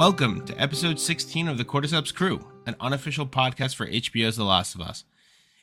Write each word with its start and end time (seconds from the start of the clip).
Welcome 0.00 0.46
to 0.46 0.58
episode 0.58 0.98
16 0.98 1.46
of 1.46 1.58
the 1.58 1.64
Cordyceps 1.66 2.14
Crew, 2.14 2.40
an 2.64 2.74
unofficial 2.80 3.26
podcast 3.26 3.74
for 3.74 3.86
HBO's 3.86 4.34
The 4.38 4.44
Last 4.44 4.74
of 4.74 4.80
Us. 4.80 5.04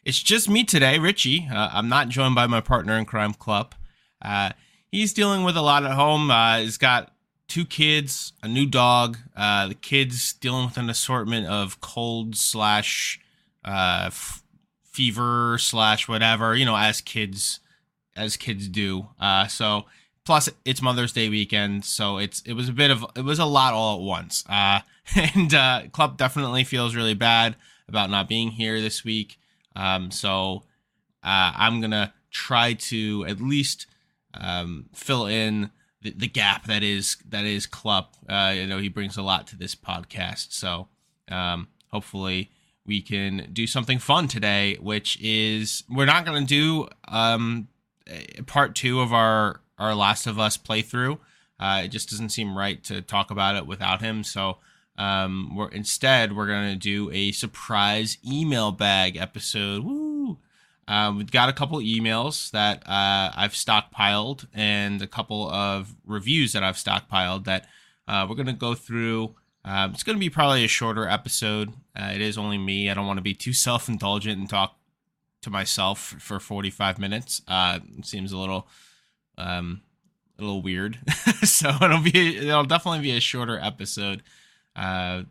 It's 0.05 0.21
just 0.21 0.47
me 0.47 0.63
today, 0.63 0.99
Ricci. 0.99 1.47
Uh, 1.51 1.71
I'm 1.73 1.89
not 1.89 2.09
joined 2.09 2.35
by 2.35 2.45
my 2.45 2.61
partner 2.61 2.93
in 2.99 3.05
crime, 3.05 3.33
Club. 3.33 3.73
Uh, 4.21 4.51
he's 4.91 5.11
dealing 5.11 5.43
with 5.43 5.57
a 5.57 5.63
lot 5.63 5.85
at 5.85 5.93
home. 5.93 6.29
Uh, 6.29 6.59
he's 6.59 6.77
got 6.77 7.15
two 7.47 7.65
kids, 7.65 8.33
a 8.43 8.47
new 8.47 8.67
dog. 8.67 9.17
Uh, 9.35 9.69
the 9.69 9.73
kids 9.73 10.33
dealing 10.33 10.67
with 10.67 10.77
an 10.77 10.91
assortment 10.91 11.47
of 11.47 11.81
cold 11.81 12.35
slash 12.35 13.19
uh, 13.65 14.03
f- 14.05 14.43
fever 14.83 15.57
slash 15.57 16.07
whatever, 16.07 16.55
you 16.55 16.63
know, 16.63 16.77
as 16.77 17.01
kids 17.01 17.59
as 18.15 18.37
kids 18.37 18.67
do. 18.67 19.07
Uh, 19.19 19.47
so 19.47 19.85
plus 20.27 20.49
it's 20.65 20.81
Mother's 20.81 21.13
Day 21.13 21.29
weekend, 21.29 21.85
so 21.85 22.17
it's 22.17 22.41
it 22.41 22.51
was 22.51 22.67
a 22.67 22.73
bit 22.73 22.91
of 22.91 23.05
it 23.15 23.21
was 23.21 23.39
a 23.39 23.45
lot 23.45 23.73
all 23.73 23.95
at 23.95 24.01
once. 24.01 24.43
Uh, 24.49 24.81
and 25.15 25.53
uh, 25.53 25.83
Club 25.93 26.17
definitely 26.17 26.65
feels 26.65 26.95
really 26.95 27.13
bad 27.13 27.55
about 27.87 28.09
not 28.09 28.27
being 28.27 28.51
here 28.51 28.81
this 28.81 29.05
week. 29.05 29.39
Um, 29.73 30.11
so 30.11 30.63
uh, 31.23 31.53
I'm 31.55 31.79
gonna 31.79 32.13
try 32.29 32.73
to 32.73 33.25
at 33.25 33.39
least 33.39 33.87
um, 34.33 34.87
fill 34.93 35.27
in 35.27 35.71
the, 36.01 36.11
the, 36.11 36.27
gap 36.27 36.65
that 36.65 36.83
is 36.83 37.15
that 37.29 37.45
is 37.45 37.65
Club. 37.65 38.07
Uh, 38.27 38.53
you 38.53 38.67
know 38.67 38.79
he 38.79 38.89
brings 38.89 39.15
a 39.15 39.21
lot 39.23 39.47
to 39.47 39.55
this 39.55 39.75
podcast, 39.75 40.51
so 40.51 40.89
um, 41.29 41.69
hopefully 41.87 42.51
we 42.85 43.01
can 43.01 43.49
do 43.53 43.65
something 43.65 43.97
fun 43.97 44.27
today, 44.27 44.75
which 44.81 45.17
is 45.21 45.85
we're 45.89 46.05
not 46.05 46.25
gonna 46.25 46.43
do 46.43 46.89
um, 47.07 47.69
part 48.45 48.75
two 48.75 48.99
of 48.99 49.13
our 49.13 49.61
our 49.77 49.95
Last 49.95 50.27
of 50.27 50.39
Us 50.39 50.57
playthrough. 50.57 51.19
Uh, 51.59 51.81
it 51.85 51.89
just 51.89 52.09
doesn't 52.09 52.29
seem 52.29 52.57
right 52.57 52.83
to 52.83 53.01
talk 53.01 53.31
about 53.31 53.55
it 53.55 53.65
without 53.65 54.01
him. 54.01 54.23
So 54.23 54.57
um, 54.97 55.55
we're 55.55 55.69
instead 55.69 56.35
we're 56.35 56.47
gonna 56.47 56.75
do 56.75 57.11
a 57.11 57.31
surprise 57.31 58.17
email 58.25 58.71
bag 58.71 59.17
episode. 59.17 59.83
Woo! 59.83 60.37
Uh, 60.87 61.13
we've 61.15 61.31
got 61.31 61.49
a 61.49 61.53
couple 61.53 61.79
emails 61.79 62.49
that 62.51 62.77
uh, 62.87 63.31
I've 63.35 63.53
stockpiled 63.53 64.47
and 64.53 65.01
a 65.01 65.07
couple 65.07 65.49
of 65.49 65.95
reviews 66.05 66.53
that 66.53 66.63
I've 66.63 66.77
stockpiled 66.77 67.43
that 67.45 67.67
uh, 68.07 68.25
we're 68.27 68.35
gonna 68.35 68.53
go 68.53 68.73
through. 68.73 69.35
Um, 69.65 69.91
it's 69.91 70.03
gonna 70.03 70.17
be 70.17 70.29
probably 70.29 70.63
a 70.63 70.69
shorter 70.69 71.07
episode. 71.07 71.73
Uh, 71.95 72.11
it 72.13 72.21
is 72.21 72.37
only 72.37 72.57
me. 72.57 72.89
I 72.89 72.93
don't 72.93 73.07
want 73.07 73.17
to 73.17 73.23
be 73.23 73.33
too 73.33 73.53
self 73.53 73.89
indulgent 73.89 74.39
and 74.39 74.49
talk 74.49 74.77
to 75.41 75.49
myself 75.49 76.15
for 76.19 76.39
45 76.39 76.97
minutes. 76.97 77.41
Uh, 77.47 77.79
it 77.97 78.05
seems 78.05 78.31
a 78.31 78.37
little 78.37 78.67
um, 79.37 79.81
a 80.37 80.41
little 80.41 80.61
weird. 80.61 80.99
so 81.43 81.69
it'll 81.81 82.01
be 82.01 82.37
it'll 82.37 82.63
definitely 82.63 83.01
be 83.01 83.15
a 83.15 83.19
shorter 83.19 83.59
episode 83.59 84.23
uh, 84.75 85.23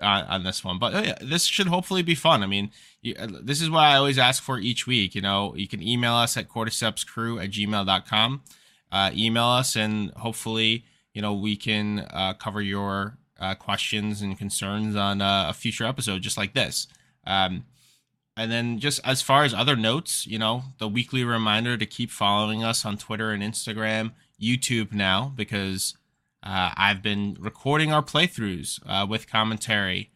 on, 0.00 0.42
this 0.44 0.64
one. 0.64 0.78
But 0.78 0.94
oh 0.94 1.02
yeah, 1.02 1.18
this 1.20 1.44
should 1.44 1.66
hopefully 1.66 2.02
be 2.02 2.14
fun. 2.14 2.42
I 2.42 2.46
mean, 2.46 2.70
you, 3.02 3.14
uh, 3.18 3.28
this 3.42 3.60
is 3.60 3.70
what 3.70 3.84
I 3.84 3.96
always 3.96 4.18
ask 4.18 4.42
for 4.42 4.58
each 4.58 4.86
week. 4.86 5.14
You 5.14 5.22
know, 5.22 5.54
you 5.56 5.68
can 5.68 5.82
email 5.82 6.14
us 6.14 6.36
at 6.36 6.48
cordycepscrew 6.48 7.42
at 7.42 7.50
gmail.com. 7.50 8.42
Uh, 8.92 9.10
email 9.14 9.44
us 9.44 9.76
and 9.76 10.10
hopefully, 10.12 10.84
you 11.12 11.22
know, 11.22 11.34
we 11.34 11.56
can 11.56 12.06
uh, 12.10 12.34
cover 12.34 12.62
your 12.62 13.18
uh, 13.40 13.54
questions 13.54 14.22
and 14.22 14.38
concerns 14.38 14.94
on 14.94 15.20
uh, 15.20 15.46
a 15.48 15.52
future 15.52 15.84
episode 15.84 16.22
just 16.22 16.36
like 16.36 16.54
this. 16.54 16.86
Um, 17.26 17.64
and 18.36 18.50
then 18.50 18.78
just 18.80 19.00
as 19.04 19.22
far 19.22 19.44
as 19.44 19.54
other 19.54 19.76
notes, 19.76 20.26
you 20.26 20.38
know, 20.38 20.64
the 20.78 20.88
weekly 20.88 21.24
reminder 21.24 21.76
to 21.76 21.86
keep 21.86 22.10
following 22.10 22.64
us 22.64 22.84
on 22.84 22.98
Twitter 22.98 23.30
and 23.30 23.42
Instagram, 23.42 24.12
YouTube 24.40 24.92
now, 24.92 25.32
because 25.36 25.96
uh, 26.42 26.70
I've 26.76 27.02
been 27.02 27.36
recording 27.38 27.92
our 27.92 28.02
playthroughs 28.02 28.80
uh, 28.86 29.06
with 29.06 29.30
commentary 29.30 30.10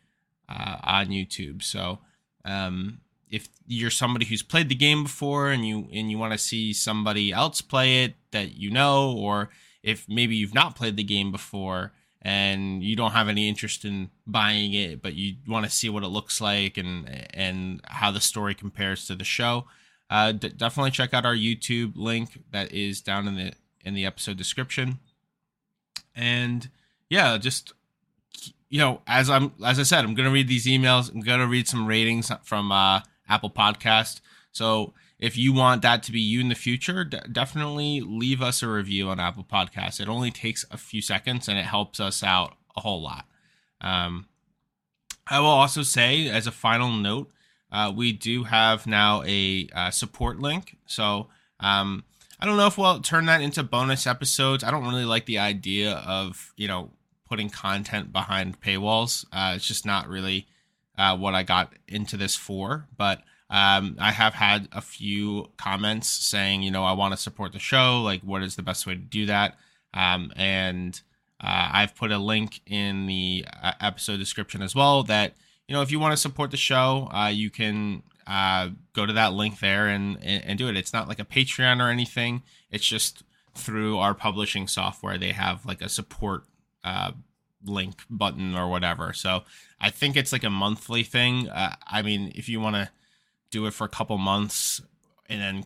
uh, 0.49 0.77
on 0.83 1.09
YouTube. 1.09 1.63
So 1.63 2.01
um, 2.45 3.01
if 3.31 3.49
you're 3.67 3.91
somebody 3.91 4.27
who's 4.27 4.43
played 4.43 4.69
the 4.69 4.75
game 4.75 5.05
before 5.05 5.51
and 5.51 5.67
you 5.67 5.89
and 5.93 6.11
you 6.11 6.19
want 6.19 6.33
to 6.33 6.39
see 6.39 6.73
somebody 6.73 7.33
else 7.33 7.61
play 7.61 8.05
it 8.05 8.15
that 8.33 8.57
you 8.57 8.71
know, 8.71 9.13
or 9.13 9.51
if 9.83 10.09
maybe 10.09 10.35
you've 10.35 10.55
not 10.55 10.75
played 10.75 10.97
the 10.97 11.05
game 11.05 11.31
before 11.31 11.93
and 12.23 12.83
you 12.83 12.97
don't 12.97 13.13
have 13.13 13.29
any 13.29 13.49
interest 13.49 13.85
in 13.85 14.11
buying 14.27 14.73
it, 14.75 15.03
but 15.03 15.15
you 15.15 15.37
want 15.47 15.65
to 15.65 15.71
see 15.71 15.89
what 15.89 16.03
it 16.03 16.09
looks 16.09 16.41
like 16.41 16.77
and 16.77 17.29
and 17.33 17.81
how 17.85 18.11
the 18.11 18.21
story 18.21 18.55
compares 18.55 19.07
to 19.07 19.15
the 19.15 19.25
show, 19.25 19.67
uh, 20.11 20.33
d- 20.33 20.49
definitely 20.49 20.91
check 20.91 21.15
out 21.15 21.25
our 21.25 21.35
YouTube 21.35 21.93
link 21.97 22.43
that 22.51 22.73
is 22.73 23.01
down 23.01 23.29
in 23.29 23.37
the 23.37 23.53
in 23.85 23.95
the 23.95 24.05
episode 24.05 24.37
description. 24.37 24.99
And 26.15 26.69
yeah, 27.09 27.39
just 27.39 27.73
you 28.69 28.79
know, 28.79 29.01
as 29.07 29.31
I'm 29.31 29.53
as 29.65 29.79
I 29.79 29.85
said, 29.85 30.05
I'm 30.05 30.15
gonna 30.15 30.31
read 30.31 30.49
these 30.49 30.67
emails. 30.67 31.13
I'm 31.13 31.21
gonna 31.21 31.47
read 31.47 31.69
some 31.69 31.87
ratings 31.87 32.31
from 32.43 32.73
uh, 32.73 33.01
Apple 33.29 33.51
Podcast. 33.51 34.21
So 34.53 34.93
if 35.19 35.37
you 35.37 35.53
want 35.53 35.83
that 35.83 36.03
to 36.05 36.13
be 36.13 36.21
you 36.21 36.41
in 36.41 36.49
the 36.49 36.55
future, 36.55 37.05
d- 37.05 37.19
definitely 37.31 38.01
leave 38.01 38.41
us 38.41 38.63
a 38.63 38.69
review 38.69 39.09
on 39.09 39.19
Apple 39.19 39.45
Podcasts. 39.45 40.01
It 40.01 40.09
only 40.09 40.31
takes 40.31 40.65
a 40.71 40.77
few 40.77 41.03
seconds 41.03 41.49
and 41.49 41.59
it 41.59 41.65
helps 41.65 41.99
us 41.99 42.23
out 42.23 42.55
a 42.77 42.81
whole 42.81 43.03
lot. 43.03 43.27
Um, 43.81 44.27
I 45.27 45.41
will 45.41 45.47
also 45.47 45.83
say, 45.83 46.29
as 46.29 46.47
a 46.47 46.53
final 46.53 46.91
note, 46.91 47.31
uh, 47.71 47.93
we 47.95 48.13
do 48.13 48.45
have 48.45 48.87
now 48.87 49.23
a 49.27 49.69
uh, 49.75 49.91
support 49.91 50.39
link. 50.39 50.77
So 50.87 51.29
um, 51.61 52.05
I 52.41 52.47
don't 52.47 52.57
know 52.57 52.67
if 52.67 52.79
we'll 52.79 53.01
turn 53.01 53.27
that 53.27 53.43
into 53.43 53.63
bonus 53.63 54.07
episodes. 54.07 54.65
I 54.65 54.71
don't 54.71 54.85
really 54.85 55.05
like 55.05 55.27
the 55.27 55.39
idea 55.39 55.93
of 56.07 56.53
you 56.57 56.69
know 56.69 56.91
putting 57.29 57.51
content 57.51 58.13
behind 58.13 58.61
paywalls. 58.61 59.27
Uh, 59.33 59.55
it's 59.57 59.67
just 59.67 59.85
not 59.85 60.09
really 60.09 60.47
uh, 60.97 61.17
what 61.17 61.35
I 61.35 61.43
got 61.43 61.73
into 61.87 62.17
this 62.17 62.37
for. 62.37 62.87
But 62.97 63.23
um, 63.51 63.97
I 63.99 64.13
have 64.13 64.35
had 64.35 64.69
a 64.73 64.81
few 64.81 65.51
comments 65.57 66.09
saying, 66.09 66.63
you 66.63 66.71
know, 66.71 66.85
I 66.85 66.93
want 66.93 67.15
to 67.15 67.17
support 67.17 67.53
the 67.53 67.59
show. 67.59 68.03
Like, 68.03 68.21
what 68.23 68.43
is 68.43 68.57
the 68.57 68.63
best 68.63 68.87
way 68.87 68.95
to 68.95 69.01
do 69.01 69.27
that? 69.27 69.57
Um, 69.95 70.33
and 70.37 71.01
uh, 71.41 71.71
I've 71.73 71.95
put 71.95 72.13
a 72.13 72.19
link 72.19 72.61
in 72.67 73.07
the 73.07 73.47
uh, 73.63 73.73
episode 73.81 74.19
description 74.19 74.61
as 74.61 74.75
well 74.75 75.03
that, 75.05 75.35
you 75.67 75.75
know, 75.75 75.83
if 75.83 75.91
you 75.91 75.99
want 75.99 76.13
to 76.13 76.17
support 76.17 76.51
the 76.51 76.57
show, 76.59 77.09
uh, 77.13 77.29
you 77.33 77.51
can 77.51 78.03
uh, 78.27 78.69
go 78.93 79.07
to 79.07 79.15
that 79.15 79.33
link 79.33 79.61
there 79.61 79.87
and, 79.87 80.19
and, 80.23 80.45
and 80.45 80.59
do 80.59 80.69
it. 80.69 80.77
It's 80.77 80.93
not 80.93 81.09
like 81.09 81.19
a 81.19 81.25
Patreon 81.25 81.81
or 81.81 81.89
anything. 81.89 82.43
It's 82.71 82.87
just 82.87 83.23
through 83.55 83.99
our 83.99 84.15
publishing 84.15 84.69
software. 84.69 85.17
They 85.17 85.33
have 85.33 85.65
like 85.65 85.81
a 85.81 85.89
support 85.89 86.45
uh, 86.85 87.13
link 87.65 88.03
button 88.11 88.55
or 88.55 88.69
whatever. 88.69 89.15
So 89.15 89.45
I 89.81 89.89
think 89.89 90.17
it's 90.17 90.33
like 90.33 90.45
a 90.45 90.51
monthly 90.51 91.03
thing. 91.03 91.49
Uh, 91.49 91.77
I 91.87 92.03
mean, 92.03 92.31
if 92.35 92.49
you 92.49 92.61
want 92.61 92.77
to 92.77 92.91
do 93.51 93.67
it 93.67 93.73
for 93.73 93.85
a 93.85 93.89
couple 93.89 94.19
months 94.19 94.81
and 95.29 95.41
then 95.41 95.65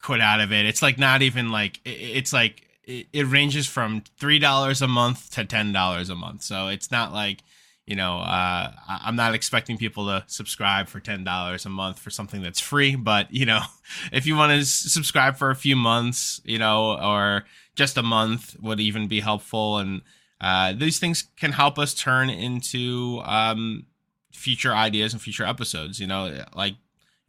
quit 0.00 0.20
out 0.20 0.40
of 0.40 0.52
it. 0.52 0.66
It's 0.66 0.82
like 0.82 0.98
not 0.98 1.22
even 1.22 1.50
like 1.50 1.80
it's 1.84 2.32
like 2.32 2.66
it, 2.84 3.26
ranges 3.26 3.66
from 3.66 4.02
three 4.18 4.38
dollars 4.38 4.82
a 4.82 4.88
month 4.88 5.30
to 5.32 5.44
ten 5.44 5.72
dollars 5.72 6.10
a 6.10 6.14
month. 6.14 6.42
So 6.42 6.68
it's 6.68 6.90
not 6.90 7.12
like 7.12 7.42
you 7.86 7.96
know 7.96 8.18
uh, 8.18 8.72
I'm 8.88 9.16
not 9.16 9.34
expecting 9.34 9.76
people 9.76 10.06
to 10.06 10.24
subscribe 10.26 10.88
for 10.88 11.00
ten 11.00 11.24
dollars 11.24 11.66
a 11.66 11.68
month 11.68 11.98
for 11.98 12.10
something 12.10 12.42
that's 12.42 12.60
free. 12.60 12.96
But 12.96 13.32
you 13.32 13.46
know 13.46 13.60
if 14.12 14.26
you 14.26 14.36
want 14.36 14.52
to 14.52 14.64
subscribe 14.64 15.36
for 15.36 15.50
a 15.50 15.56
few 15.56 15.76
months, 15.76 16.40
you 16.44 16.58
know, 16.58 16.98
or 17.00 17.44
just 17.76 17.96
a 17.96 18.02
month 18.02 18.56
would 18.60 18.80
even 18.80 19.08
be 19.08 19.20
helpful. 19.20 19.78
And 19.78 20.02
uh, 20.40 20.72
these 20.72 20.98
things 20.98 21.28
can 21.36 21.52
help 21.52 21.78
us 21.78 21.94
turn 21.94 22.30
into 22.30 23.20
um, 23.24 23.86
future 24.32 24.72
ideas 24.72 25.12
and 25.12 25.20
future 25.20 25.44
episodes. 25.44 26.00
You 26.00 26.06
know, 26.06 26.44
like 26.54 26.74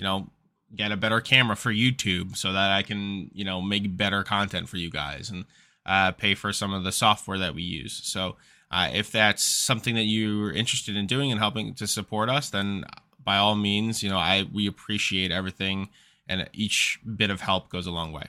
you 0.01 0.07
know, 0.07 0.27
get 0.75 0.91
a 0.91 0.97
better 0.97 1.21
camera 1.21 1.55
for 1.55 1.71
YouTube 1.71 2.35
so 2.35 2.51
that 2.51 2.71
I 2.71 2.81
can, 2.81 3.29
you 3.35 3.45
know, 3.45 3.61
make 3.61 3.95
better 3.95 4.23
content 4.23 4.67
for 4.67 4.77
you 4.77 4.89
guys 4.89 5.29
and 5.29 5.45
uh, 5.85 6.11
pay 6.11 6.33
for 6.33 6.51
some 6.51 6.73
of 6.73 6.83
the 6.83 6.91
software 6.91 7.37
that 7.37 7.53
we 7.53 7.61
use. 7.61 8.01
So 8.03 8.35
uh, 8.71 8.89
if 8.91 9.11
that's 9.11 9.43
something 9.43 9.93
that 9.93 10.05
you're 10.05 10.51
interested 10.51 10.95
in 10.95 11.05
doing 11.05 11.31
and 11.31 11.39
helping 11.39 11.75
to 11.75 11.85
support 11.85 12.29
us, 12.29 12.49
then 12.49 12.83
by 13.23 13.37
all 13.37 13.53
means, 13.53 14.01
you 14.01 14.09
know, 14.09 14.17
I 14.17 14.47
we 14.51 14.65
appreciate 14.65 15.31
everything 15.31 15.89
and 16.27 16.49
each 16.51 16.99
bit 17.15 17.29
of 17.29 17.41
help 17.41 17.69
goes 17.69 17.85
a 17.85 17.91
long 17.91 18.11
way. 18.11 18.25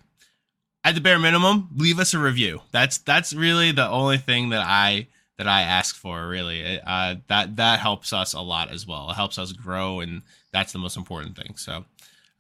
At 0.85 0.95
the 0.95 1.01
bare 1.01 1.19
minimum, 1.19 1.71
leave 1.75 1.99
us 1.99 2.13
a 2.13 2.19
review. 2.19 2.61
That's 2.71 2.99
that's 2.99 3.33
really 3.33 3.73
the 3.73 3.89
only 3.89 4.19
thing 4.19 4.51
that 4.51 4.63
I 4.67 5.07
that 5.39 5.49
I 5.49 5.63
ask 5.63 5.97
for. 5.97 6.29
Really, 6.29 6.81
uh, 6.81 7.15
that 7.29 7.57
that 7.57 7.79
helps 7.79 8.13
us 8.13 8.35
a 8.35 8.41
lot 8.41 8.71
as 8.71 8.87
well. 8.87 9.11
It 9.11 9.15
helps 9.15 9.39
us 9.39 9.53
grow 9.53 10.01
and 10.01 10.21
that's 10.53 10.73
the 10.73 10.79
most 10.79 10.97
important 10.97 11.37
thing. 11.37 11.57
So, 11.57 11.85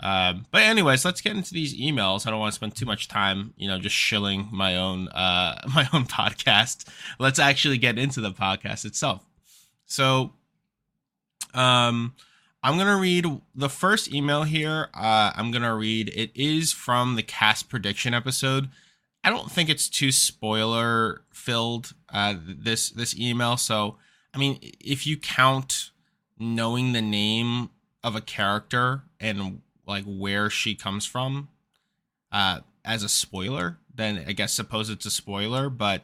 um, 0.00 0.47
but 0.50 0.62
anyways, 0.62 1.05
let's 1.05 1.20
get 1.20 1.37
into 1.37 1.55
these 1.55 1.79
emails. 1.79 2.26
I 2.26 2.31
don't 2.31 2.41
want 2.41 2.53
to 2.53 2.56
spend 2.56 2.75
too 2.75 2.87
much 2.87 3.09
time, 3.09 3.55
you 3.56 3.69
know, 3.69 3.79
just 3.79 3.94
shilling 3.94 4.49
my 4.53 4.76
own 4.76 5.09
uh, 5.09 5.61
my 5.75 5.88
own 5.93 6.05
podcast. 6.05 6.87
Let's 7.19 7.38
actually 7.38 7.79
get 7.79 7.99
into 7.99 8.20
the 8.20 8.32
podcast 8.32 8.85
itself. 8.85 9.25
So, 9.87 10.32
um, 11.55 12.14
I'm 12.62 12.79
gonna 12.79 12.99
read 12.99 13.26
the 13.55 13.69
first 13.69 14.12
email 14.12 14.44
here. 14.44 14.88
Uh, 14.94 15.32
I'm 15.35 15.50
gonna 15.50 15.75
read. 15.75 16.11
It 16.15 16.31
is 16.35 16.73
from 16.73 17.17
the 17.17 17.23
cast 17.23 17.69
prediction 17.69 18.15
episode. 18.15 18.69
I 19.25 19.31
don't 19.31 19.50
think 19.50 19.69
it's 19.69 19.88
too 19.88 20.11
spoiler 20.11 21.23
filled. 21.32 21.94
Uh, 22.08 22.35
this 22.44 22.91
this 22.91 23.19
email, 23.19 23.56
so 23.56 23.99
I 24.35 24.38
mean, 24.38 24.58
if 24.81 25.06
you 25.06 25.17
count 25.17 25.91
knowing 26.38 26.93
the 26.93 27.03
name 27.03 27.70
of 28.02 28.16
a 28.16 28.20
character 28.20 29.02
and 29.20 29.62
like 29.87 30.04
where 30.04 30.50
she 30.50 30.75
comes 30.75 31.06
from 31.06 31.49
uh, 32.31 32.60
as 32.84 33.02
a 33.02 33.08
spoiler, 33.08 33.78
then 33.94 34.25
I 34.26 34.32
guess 34.32 34.52
suppose 34.52 34.90
it's 34.90 35.06
a 35.06 35.10
spoiler. 35.10 35.69
But 35.70 36.02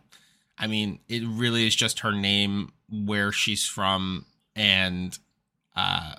I 0.58 0.66
mean, 0.66 1.00
it 1.08 1.22
really 1.26 1.66
is 1.66 1.76
just 1.76 2.00
her 2.00 2.12
name, 2.12 2.72
where 2.90 3.32
she's 3.32 3.66
from, 3.66 4.26
and 4.56 5.16
uh, 5.76 6.14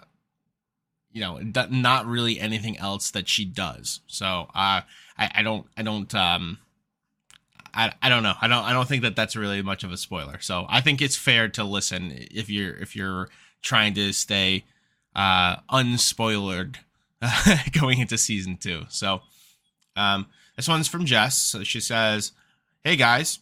you 1.12 1.22
know, 1.22 1.40
not 1.70 2.06
really 2.06 2.40
anything 2.40 2.78
else 2.78 3.12
that 3.12 3.28
she 3.28 3.44
does. 3.44 4.02
So 4.08 4.48
uh, 4.54 4.82
I, 5.18 5.32
I 5.36 5.42
don't, 5.44 5.66
I 5.76 5.82
don't, 5.82 6.14
um, 6.14 6.60
I, 7.74 7.92
I 8.02 8.10
don't 8.10 8.24
know. 8.24 8.36
I 8.40 8.48
don't, 8.48 8.64
I 8.64 8.74
don't 8.74 8.88
think 8.88 9.02
that 9.02 9.16
that's 9.16 9.36
really 9.36 9.62
much 9.62 9.84
of 9.84 9.92
a 9.92 9.98
spoiler. 9.98 10.40
So 10.40 10.66
I 10.70 10.82
think 10.82 11.02
it's 11.02 11.16
fair 11.16 11.50
to 11.50 11.64
listen 11.64 12.14
if 12.32 12.50
you're, 12.50 12.76
if 12.76 12.96
you're 12.96 13.30
trying 13.62 13.96
to 13.96 14.14
stay 14.14 14.66
uh, 15.16 15.58
unspoilered 15.72 16.78
going 17.72 18.00
into 18.00 18.18
season 18.18 18.58
two. 18.58 18.84
So 18.90 19.22
um, 19.96 20.28
this 20.56 20.68
one's 20.68 20.88
from 20.88 21.06
Jess. 21.06 21.38
So 21.38 21.64
she 21.64 21.80
says, 21.80 22.32
"Hey 22.84 22.96
guys, 22.96 23.40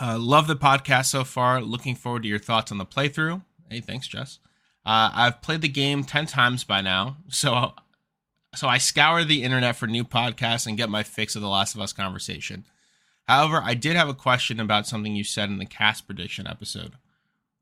uh, 0.00 0.18
love 0.18 0.46
the 0.46 0.56
podcast 0.56 1.06
so 1.06 1.24
far. 1.24 1.60
Looking 1.60 1.94
forward 1.94 2.22
to 2.22 2.28
your 2.28 2.38
thoughts 2.38 2.70
on 2.70 2.78
the 2.78 2.86
playthrough. 2.86 3.42
Hey, 3.68 3.80
thanks, 3.80 4.08
Jess. 4.08 4.38
Uh, 4.84 5.10
I've 5.12 5.42
played 5.42 5.60
the 5.60 5.68
game 5.68 6.04
ten 6.04 6.26
times 6.26 6.64
by 6.64 6.80
now, 6.80 7.16
so 7.28 7.74
so 8.54 8.68
I 8.68 8.78
scour 8.78 9.24
the 9.24 9.42
internet 9.42 9.76
for 9.76 9.86
new 9.86 10.04
podcasts 10.04 10.66
and 10.66 10.76
get 10.76 10.88
my 10.88 11.02
fix 11.02 11.36
of 11.36 11.42
the 11.42 11.48
Last 11.48 11.74
of 11.74 11.80
Us 11.80 11.92
conversation. 11.92 12.64
However, 13.28 13.62
I 13.62 13.74
did 13.74 13.94
have 13.94 14.08
a 14.08 14.14
question 14.14 14.58
about 14.58 14.88
something 14.88 15.14
you 15.14 15.22
said 15.22 15.50
in 15.50 15.58
the 15.58 15.66
cast 15.66 16.06
prediction 16.06 16.48
episode. 16.48 16.94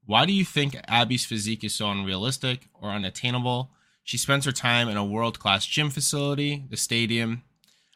Why 0.09 0.25
do 0.25 0.33
you 0.33 0.43
think 0.43 0.75
Abby's 0.89 1.27
physique 1.27 1.63
is 1.63 1.75
so 1.75 1.91
unrealistic 1.91 2.69
or 2.73 2.89
unattainable? 2.89 3.73
She 4.03 4.17
spends 4.17 4.47
her 4.47 4.53
time 4.53 4.89
in 4.89 4.97
a 4.97 5.05
world 5.05 5.39
class 5.39 5.67
gym 5.67 5.91
facility, 5.91 6.65
the 6.71 6.79
stadium. 6.79 7.43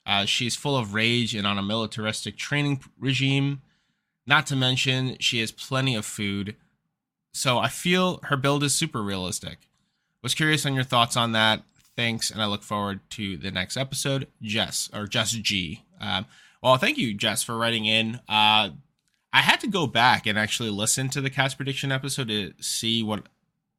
Uh, 0.04 0.26
she's 0.26 0.54
full 0.54 0.76
of 0.76 0.92
rage 0.92 1.34
and 1.34 1.46
on 1.46 1.56
a 1.56 1.62
militaristic 1.62 2.36
training 2.36 2.84
regime. 2.98 3.62
Not 4.26 4.46
to 4.48 4.56
mention, 4.56 5.16
she 5.20 5.40
has 5.40 5.52
plenty 5.52 5.94
of 5.94 6.04
food. 6.04 6.54
So 7.32 7.58
I 7.58 7.68
feel 7.68 8.20
her 8.24 8.36
build 8.36 8.62
is 8.62 8.74
super 8.74 9.02
realistic. 9.02 9.70
Was 10.22 10.34
curious 10.34 10.66
on 10.66 10.74
your 10.74 10.84
thoughts 10.84 11.16
on 11.16 11.32
that. 11.32 11.62
Thanks, 11.96 12.30
and 12.30 12.42
I 12.42 12.46
look 12.46 12.62
forward 12.62 13.00
to 13.12 13.38
the 13.38 13.50
next 13.50 13.78
episode. 13.78 14.28
Jess 14.42 14.90
or 14.92 15.06
Jess 15.06 15.30
G. 15.30 15.82
Um, 15.98 16.26
well, 16.62 16.76
thank 16.76 16.98
you, 16.98 17.14
Jess, 17.14 17.42
for 17.42 17.56
writing 17.56 17.86
in. 17.86 18.20
Uh, 18.28 18.70
I 19.32 19.40
had 19.40 19.60
to 19.60 19.66
go 19.66 19.86
back 19.86 20.26
and 20.26 20.38
actually 20.38 20.70
listen 20.70 21.08
to 21.10 21.20
the 21.20 21.30
cast 21.30 21.56
prediction 21.56 21.90
episode 21.90 22.28
to 22.28 22.52
see 22.60 23.02
what 23.02 23.24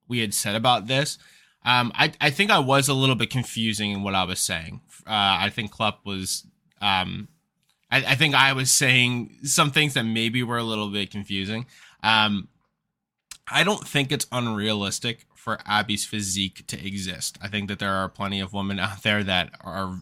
we 0.07 0.19
had 0.19 0.33
said 0.33 0.55
about 0.55 0.87
this. 0.87 1.17
Um, 1.65 1.91
I, 1.95 2.11
I 2.19 2.29
think 2.29 2.51
I 2.51 2.59
was 2.59 2.89
a 2.89 2.93
little 2.93 3.15
bit 3.15 3.29
confusing 3.29 3.91
in 3.91 4.03
what 4.03 4.15
I 4.15 4.23
was 4.23 4.39
saying. 4.39 4.81
Uh, 5.07 5.39
I 5.39 5.49
think 5.49 5.71
Klepp 5.71 6.05
was, 6.05 6.45
um, 6.81 7.29
I, 7.89 7.97
I, 7.97 8.15
think 8.15 8.35
I 8.35 8.51
was 8.53 8.71
saying 8.71 9.37
some 9.43 9.71
things 9.71 9.93
that 9.93 10.03
maybe 10.03 10.43
were 10.43 10.57
a 10.57 10.63
little 10.63 10.89
bit 10.89 11.11
confusing. 11.11 11.65
Um, 12.01 12.49
I 13.49 13.63
don't 13.63 13.87
think 13.87 14.11
it's 14.11 14.27
unrealistic 14.31 15.25
for 15.35 15.59
Abby's 15.65 16.05
physique 16.05 16.65
to 16.67 16.85
exist. 16.85 17.37
I 17.41 17.47
think 17.47 17.69
that 17.69 17.79
there 17.79 17.93
are 17.93 18.09
plenty 18.09 18.39
of 18.39 18.53
women 18.53 18.79
out 18.79 19.03
there 19.03 19.23
that 19.23 19.51
are 19.61 19.99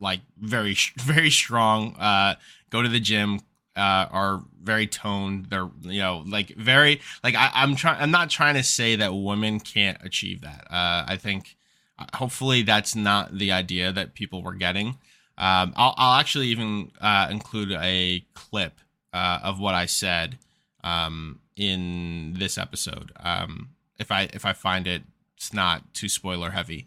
like 0.00 0.20
very, 0.38 0.76
very 0.96 1.30
strong, 1.30 1.94
uh, 1.96 2.34
go 2.70 2.82
to 2.82 2.88
the 2.88 3.00
gym, 3.00 3.40
uh, 3.78 4.08
are 4.10 4.42
very 4.62 4.86
toned. 4.86 5.46
They're 5.46 5.70
you 5.82 6.00
know 6.00 6.24
like 6.26 6.48
very 6.56 7.00
like 7.22 7.34
I, 7.34 7.50
I'm 7.54 7.76
trying. 7.76 8.02
I'm 8.02 8.10
not 8.10 8.28
trying 8.28 8.54
to 8.54 8.62
say 8.62 8.96
that 8.96 9.14
women 9.14 9.60
can't 9.60 9.98
achieve 10.04 10.42
that. 10.42 10.66
Uh, 10.70 11.04
I 11.06 11.16
think 11.16 11.56
uh, 11.98 12.06
hopefully 12.14 12.62
that's 12.62 12.96
not 12.96 13.38
the 13.38 13.52
idea 13.52 13.92
that 13.92 14.14
people 14.14 14.42
were 14.42 14.54
getting. 14.54 14.98
Um, 15.38 15.72
I'll, 15.76 15.94
I'll 15.96 16.20
actually 16.20 16.48
even 16.48 16.90
uh, 17.00 17.28
include 17.30 17.70
a 17.72 18.24
clip 18.34 18.80
uh, 19.12 19.38
of 19.42 19.60
what 19.60 19.76
I 19.76 19.86
said 19.86 20.38
um, 20.82 21.38
in 21.56 22.34
this 22.36 22.58
episode. 22.58 23.12
Um, 23.20 23.70
if 23.98 24.10
I 24.10 24.28
if 24.32 24.44
I 24.44 24.52
find 24.52 24.86
it, 24.88 25.02
it's 25.36 25.52
not 25.52 25.94
too 25.94 26.08
spoiler 26.08 26.50
heavy. 26.50 26.86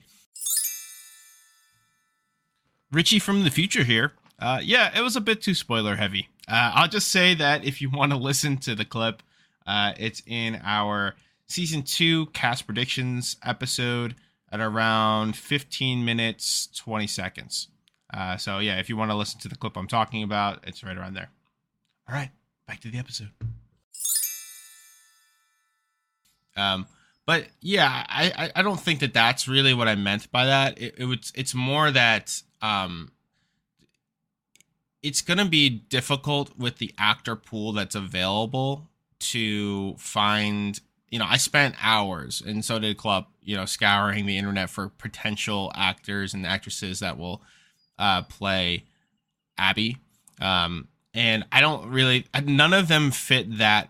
Ricci 2.92 3.20
from 3.20 3.44
the 3.44 3.50
future 3.50 3.86
here. 3.86 4.12
Uh, 4.38 4.60
yeah, 4.62 4.98
it 4.98 5.02
was 5.02 5.16
a 5.16 5.22
bit 5.22 5.42
too 5.42 5.54
spoiler 5.54 5.96
heavy. 5.96 6.28
Uh, 6.48 6.72
I'll 6.76 6.88
just 6.88 7.10
say 7.10 7.36
that 7.36 7.64
if 7.66 7.82
you 7.82 7.90
want 7.90 8.12
to 8.12 8.18
listen 8.18 8.58
to 8.58 8.76
the 8.76 8.86
clip, 8.86 9.22
uh, 9.66 9.94
it's 9.98 10.22
in 10.26 10.60
our 10.64 11.16
season 11.48 11.84
two 11.84 12.28
cast 12.28 12.66
predictions 12.66 13.38
episode 13.44 14.16
at 14.52 14.60
around 14.60 15.36
15 15.36 16.04
minutes 16.04 16.68
20 16.76 17.08
seconds. 17.08 17.68
Uh, 18.14 18.38
so 18.38 18.60
yeah, 18.60 18.80
if 18.80 18.90
you 18.90 18.98
want 18.98 19.12
to 19.12 19.16
listen 19.16 19.40
to 19.42 19.48
the 19.48 19.56
clip 19.56 19.78
I'm 19.78 19.88
talking 19.88 20.24
about, 20.24 20.64
it's 20.68 20.84
right 20.84 20.98
around 20.98 21.14
there. 21.14 21.30
All 22.10 22.16
right, 22.16 22.32
back 22.68 22.82
to 22.82 22.90
the 22.90 22.98
episode. 22.98 23.32
Um, 26.58 26.88
but 27.26 27.48
yeah, 27.62 28.06
I, 28.10 28.52
I 28.56 28.62
don't 28.62 28.80
think 28.80 29.00
that 29.00 29.14
that's 29.14 29.48
really 29.48 29.74
what 29.74 29.88
I 29.88 29.96
meant 29.96 30.30
by 30.32 30.48
that. 30.48 30.82
It, 30.82 30.96
it 30.98 31.06
was 31.06 31.32
it's 31.36 31.56
more 31.56 31.90
that 31.92 32.42
um 32.62 33.12
it's 35.04 35.22
going 35.22 35.38
to 35.38 35.46
be 35.46 35.70
difficult 35.70 36.58
with 36.58 36.78
the 36.78 36.94
actor 36.98 37.36
pool 37.36 37.72
that's 37.72 37.96
available 37.96 38.88
to 39.20 39.96
find 39.98 40.80
you 41.10 41.20
know 41.20 41.26
i 41.28 41.38
spent 41.38 41.76
hours 41.82 42.42
and 42.46 42.66
so 42.66 42.80
did 42.80 42.98
club 42.98 43.26
you 43.42 43.56
know 43.56 43.66
scouring 43.66 44.26
the 44.26 44.38
internet 44.38 44.70
for 44.70 44.90
potential 44.90 45.72
actors 45.76 46.34
and 46.34 46.46
actresses 46.46 47.00
that 47.00 47.18
will 47.18 47.42
uh, 48.00 48.24
play 48.24 48.84
abby. 49.58 49.98
Um, 50.40 50.88
and 51.14 51.46
i 51.52 51.62
don't 51.62 51.90
really 51.90 52.26
none 52.44 52.74
of 52.74 52.88
them 52.88 53.12
fit 53.12 53.58
that 53.58 53.90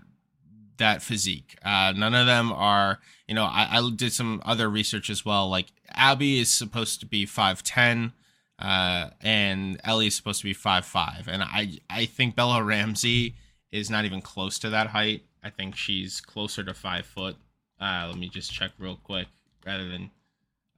that 0.77 1.03
physique. 1.03 1.55
Uh, 1.63 1.93
none 1.95 2.15
of 2.15 2.25
them 2.25 2.51
are 2.51 3.00
you 3.27 3.35
know 3.35 3.43
I, 3.45 3.77
I 3.77 3.89
did 3.95 4.12
some 4.12 4.41
other 4.43 4.69
research 4.69 5.09
as 5.09 5.24
well 5.24 5.47
like 5.47 5.67
abby 5.89 6.39
is 6.39 6.51
supposed 6.51 7.00
to 7.01 7.05
be 7.05 7.25
510 7.25 8.13
uh, 8.61 9.09
and 9.21 9.79
Ellie's 9.83 10.15
supposed 10.15 10.39
to 10.41 10.45
be 10.45 10.53
five 10.53 10.85
five, 10.85 11.27
and 11.27 11.41
I 11.43 11.79
I 11.89 12.05
think 12.05 12.35
Bella 12.35 12.63
Ramsey 12.63 13.35
is 13.71 13.89
not 13.89 14.05
even 14.05 14.21
close 14.21 14.59
to 14.59 14.69
that 14.69 14.87
height. 14.87 15.23
I 15.43 15.49
think 15.49 15.75
she's 15.75 16.21
closer 16.21 16.63
to 16.63 16.73
five 16.73 17.05
foot. 17.05 17.37
Uh, 17.79 18.05
let 18.07 18.17
me 18.17 18.29
just 18.29 18.53
check 18.53 18.71
real 18.77 18.95
quick, 18.95 19.27
rather 19.65 19.89
than, 19.89 20.11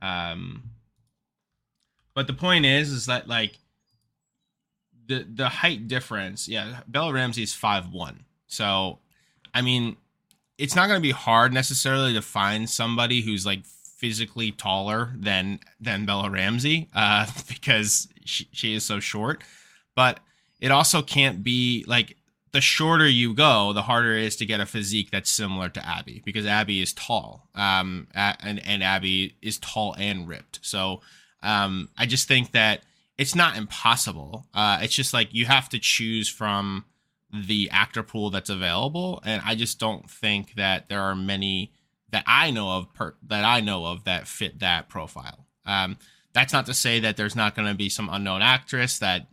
um. 0.01 0.63
But 2.15 2.27
the 2.27 2.33
point 2.33 2.65
is, 2.65 2.91
is 2.91 3.07
that 3.07 3.27
like 3.27 3.57
the 5.07 5.27
the 5.29 5.49
height 5.49 5.87
difference, 5.87 6.47
yeah, 6.47 6.81
Bella 6.87 7.11
Ramsey 7.11 7.43
is 7.43 7.53
five 7.53 7.91
one. 7.91 8.23
So, 8.47 8.99
I 9.53 9.61
mean, 9.61 9.97
it's 10.57 10.75
not 10.75 10.87
going 10.87 10.99
to 10.99 11.01
be 11.01 11.11
hard 11.11 11.53
necessarily 11.53 12.13
to 12.13 12.21
find 12.21 12.69
somebody 12.69 13.21
who's 13.21 13.45
like 13.45 13.63
physically 14.03 14.51
taller 14.51 15.13
than 15.15 15.61
than 15.79 16.05
Bella 16.05 16.29
Ramsey 16.29 16.89
uh, 16.93 17.25
because 17.47 18.09
she, 18.25 18.49
she 18.51 18.75
is 18.75 18.83
so 18.83 18.99
short. 18.99 19.41
But 19.95 20.19
it 20.59 20.71
also 20.71 21.01
can't 21.01 21.41
be 21.41 21.85
like 21.87 22.17
the 22.51 22.59
shorter 22.59 23.07
you 23.07 23.33
go, 23.33 23.71
the 23.71 23.83
harder 23.83 24.17
it 24.17 24.25
is 24.25 24.35
to 24.35 24.45
get 24.45 24.59
a 24.59 24.65
physique 24.65 25.09
that's 25.09 25.29
similar 25.29 25.69
to 25.69 25.87
Abby 25.87 26.21
because 26.25 26.45
Abby 26.45 26.81
is 26.81 26.91
tall, 26.91 27.47
um, 27.55 28.07
and 28.13 28.59
and 28.67 28.83
Abby 28.83 29.37
is 29.41 29.57
tall 29.59 29.95
and 29.97 30.27
ripped. 30.27 30.59
So 30.63 30.99
um, 31.41 31.87
I 31.97 32.05
just 32.05 32.27
think 32.27 32.51
that 32.51 32.83
it's 33.17 33.35
not 33.35 33.55
impossible. 33.55 34.47
Uh, 34.53 34.79
it's 34.81 34.93
just 34.93 35.13
like 35.13 35.33
you 35.33 35.45
have 35.45 35.69
to 35.69 35.79
choose 35.79 36.27
from 36.27 36.83
the 37.33 37.69
actor 37.71 38.03
pool 38.03 38.31
that's 38.31 38.49
available, 38.49 39.21
and 39.23 39.41
I 39.45 39.55
just 39.55 39.79
don't 39.79 40.09
think 40.09 40.55
that 40.55 40.89
there 40.89 41.01
are 41.01 41.15
many 41.15 41.71
that 42.13 42.23
I 42.27 42.51
know 42.51 42.69
of 42.69 42.93
per, 42.93 43.15
that 43.27 43.43
I 43.43 43.59
know 43.59 43.85
of 43.87 44.03
that 44.03 44.27
fit 44.27 44.59
that 44.59 44.87
profile. 44.87 45.47
Um, 45.65 45.97
that's 46.31 46.53
not 46.53 46.67
to 46.67 46.73
say 46.73 46.99
that 46.99 47.17
there's 47.17 47.35
not 47.35 47.55
going 47.55 47.67
to 47.67 47.73
be 47.73 47.89
some 47.89 48.07
unknown 48.11 48.41
actress 48.41 48.99
that 48.99 49.27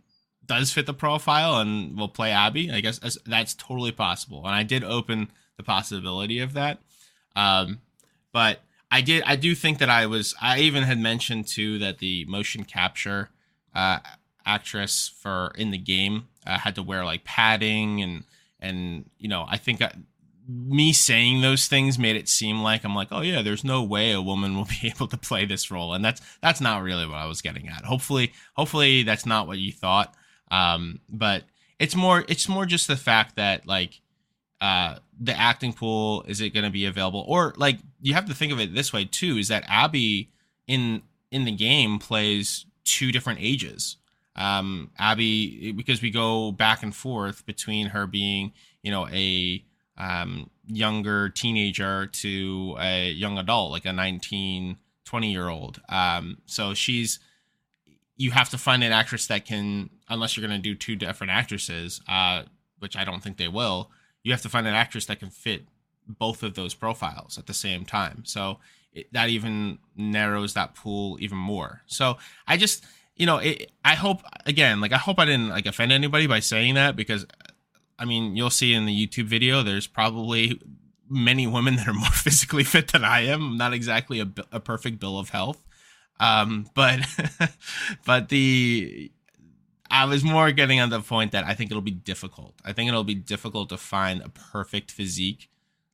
does 0.45 0.73
fit 0.73 0.87
the 0.87 0.93
profile 0.93 1.59
and 1.59 1.97
will 1.97 2.09
play 2.09 2.31
Abby. 2.31 2.71
I 2.71 2.81
guess 2.81 2.99
that's 3.25 3.53
totally 3.53 3.91
possible, 3.91 4.45
and 4.45 4.55
I 4.55 4.63
did 4.63 4.83
open 4.83 5.29
the 5.57 5.63
possibility 5.63 6.39
of 6.39 6.53
that. 6.53 6.79
Um, 7.35 7.81
but 8.31 8.61
I 8.89 9.01
did, 9.01 9.23
I 9.27 9.35
do 9.35 9.53
think 9.53 9.77
that 9.77 9.89
I 9.89 10.07
was, 10.07 10.33
I 10.41 10.59
even 10.61 10.83
had 10.83 10.97
mentioned 10.97 11.47
too 11.47 11.77
that 11.79 11.99
the 11.99 12.25
motion 12.25 12.63
capture 12.63 13.29
uh, 13.75 13.99
actress 14.43 15.13
for 15.21 15.53
in 15.55 15.69
the 15.69 15.77
game 15.77 16.27
uh, 16.47 16.57
had 16.57 16.75
to 16.75 16.83
wear 16.83 17.05
like 17.05 17.23
padding 17.23 18.01
and 18.01 18.23
and 18.59 19.09
you 19.17 19.27
know 19.27 19.45
I 19.47 19.57
think 19.57 19.81
me 20.51 20.93
saying 20.93 21.41
those 21.41 21.67
things 21.67 21.99
made 21.99 22.15
it 22.15 22.27
seem 22.27 22.61
like 22.61 22.83
I'm 22.83 22.95
like, 22.95 23.09
oh 23.11 23.21
yeah, 23.21 23.41
there's 23.41 23.63
no 23.63 23.83
way 23.83 24.11
a 24.11 24.21
woman 24.21 24.55
will 24.55 24.67
be 24.81 24.87
able 24.87 25.07
to 25.07 25.17
play 25.17 25.45
this 25.45 25.71
role, 25.71 25.93
and 25.93 26.03
that's 26.03 26.21
that's 26.41 26.61
not 26.61 26.83
really 26.83 27.05
what 27.05 27.17
I 27.17 27.25
was 27.25 27.41
getting 27.41 27.67
at. 27.69 27.85
Hopefully, 27.85 28.33
hopefully 28.55 29.03
that's 29.03 29.25
not 29.25 29.47
what 29.47 29.57
you 29.57 29.71
thought. 29.71 30.15
Um, 30.49 30.99
but 31.09 31.43
it's 31.79 31.95
more 31.95 32.23
it's 32.27 32.47
more 32.47 32.65
just 32.65 32.87
the 32.87 32.95
fact 32.95 33.37
that 33.37 33.65
like 33.65 34.01
uh, 34.61 34.97
the 35.19 35.37
acting 35.37 35.73
pool 35.73 36.23
is 36.27 36.39
it 36.39 36.53
going 36.53 36.63
to 36.63 36.69
be 36.69 36.85
available 36.85 37.25
or 37.27 37.53
like 37.57 37.79
you 37.99 38.13
have 38.13 38.25
to 38.25 38.33
think 38.33 38.51
of 38.51 38.59
it 38.59 38.75
this 38.75 38.93
way 38.93 39.03
too 39.03 39.37
is 39.37 39.47
that 39.47 39.63
abby 39.67 40.29
in 40.67 41.01
in 41.31 41.45
the 41.45 41.51
game 41.51 41.97
plays 41.97 42.67
two 42.83 43.11
different 43.11 43.39
ages 43.41 43.97
um 44.35 44.91
abby 44.99 45.71
because 45.71 46.01
we 46.01 46.11
go 46.11 46.51
back 46.51 46.83
and 46.83 46.95
forth 46.95 47.43
between 47.47 47.87
her 47.87 48.05
being 48.05 48.51
you 48.83 48.91
know 48.91 49.07
a 49.09 49.63
um 50.01 50.49
younger 50.67 51.29
teenager 51.29 52.07
to 52.07 52.75
a 52.79 53.11
young 53.11 53.37
adult 53.37 53.71
like 53.71 53.85
a 53.85 53.93
19 53.93 54.77
20 55.05 55.31
year 55.31 55.49
old 55.49 55.81
um 55.89 56.37
so 56.45 56.73
she's 56.73 57.19
you 58.17 58.31
have 58.31 58.49
to 58.49 58.57
find 58.57 58.83
an 58.83 58.91
actress 58.91 59.27
that 59.27 59.45
can 59.45 59.89
unless 60.09 60.35
you're 60.35 60.47
going 60.47 60.61
to 60.61 60.69
do 60.69 60.75
two 60.75 60.95
different 60.95 61.31
actresses 61.31 62.01
uh 62.07 62.43
which 62.79 62.95
i 62.95 63.03
don't 63.03 63.21
think 63.21 63.37
they 63.37 63.47
will 63.47 63.91
you 64.23 64.31
have 64.31 64.41
to 64.41 64.49
find 64.49 64.67
an 64.67 64.73
actress 64.73 65.05
that 65.05 65.19
can 65.19 65.29
fit 65.29 65.63
both 66.07 66.43
of 66.43 66.55
those 66.55 66.73
profiles 66.73 67.37
at 67.37 67.47
the 67.47 67.53
same 67.53 67.85
time. 67.85 68.23
So 68.25 68.59
it, 68.93 69.11
that 69.13 69.29
even 69.29 69.79
narrows 69.95 70.53
that 70.53 70.75
pool 70.75 71.17
even 71.19 71.37
more. 71.37 71.81
So 71.85 72.17
I 72.47 72.57
just, 72.57 72.85
you 73.15 73.25
know, 73.25 73.37
it, 73.37 73.71
I 73.83 73.95
hope 73.95 74.21
again, 74.45 74.81
like 74.81 74.93
I 74.93 74.97
hope 74.97 75.19
I 75.19 75.25
didn't 75.25 75.49
like 75.49 75.65
offend 75.65 75.91
anybody 75.91 76.27
by 76.27 76.39
saying 76.39 76.75
that 76.75 76.95
because, 76.95 77.25
I 78.01 78.05
mean, 78.05 78.35
you'll 78.35 78.49
see 78.49 78.73
in 78.73 78.87
the 78.87 79.07
YouTube 79.07 79.25
video, 79.25 79.61
there's 79.61 79.85
probably 79.85 80.59
many 81.07 81.45
women 81.45 81.75
that 81.75 81.87
are 81.87 81.93
more 81.93 82.09
physically 82.11 82.63
fit 82.63 82.87
than 82.87 83.05
I 83.05 83.25
am. 83.27 83.43
I'm 83.43 83.57
not 83.57 83.73
exactly 83.73 84.19
a, 84.19 84.27
a 84.51 84.59
perfect 84.59 84.99
bill 84.99 85.19
of 85.19 85.29
health, 85.29 85.63
um, 86.19 86.67
but 86.73 87.01
but 88.05 88.29
the 88.29 89.11
I 89.91 90.05
was 90.05 90.23
more 90.23 90.51
getting 90.51 90.79
on 90.79 90.89
the 90.89 90.99
point 91.01 91.31
that 91.33 91.45
I 91.45 91.53
think 91.53 91.69
it'll 91.69 91.81
be 91.81 91.91
difficult. 91.91 92.55
I 92.65 92.73
think 92.73 92.87
it'll 92.87 93.03
be 93.03 93.13
difficult 93.13 93.69
to 93.69 93.77
find 93.77 94.23
a 94.23 94.29
perfect 94.29 94.89
physique 94.89 95.49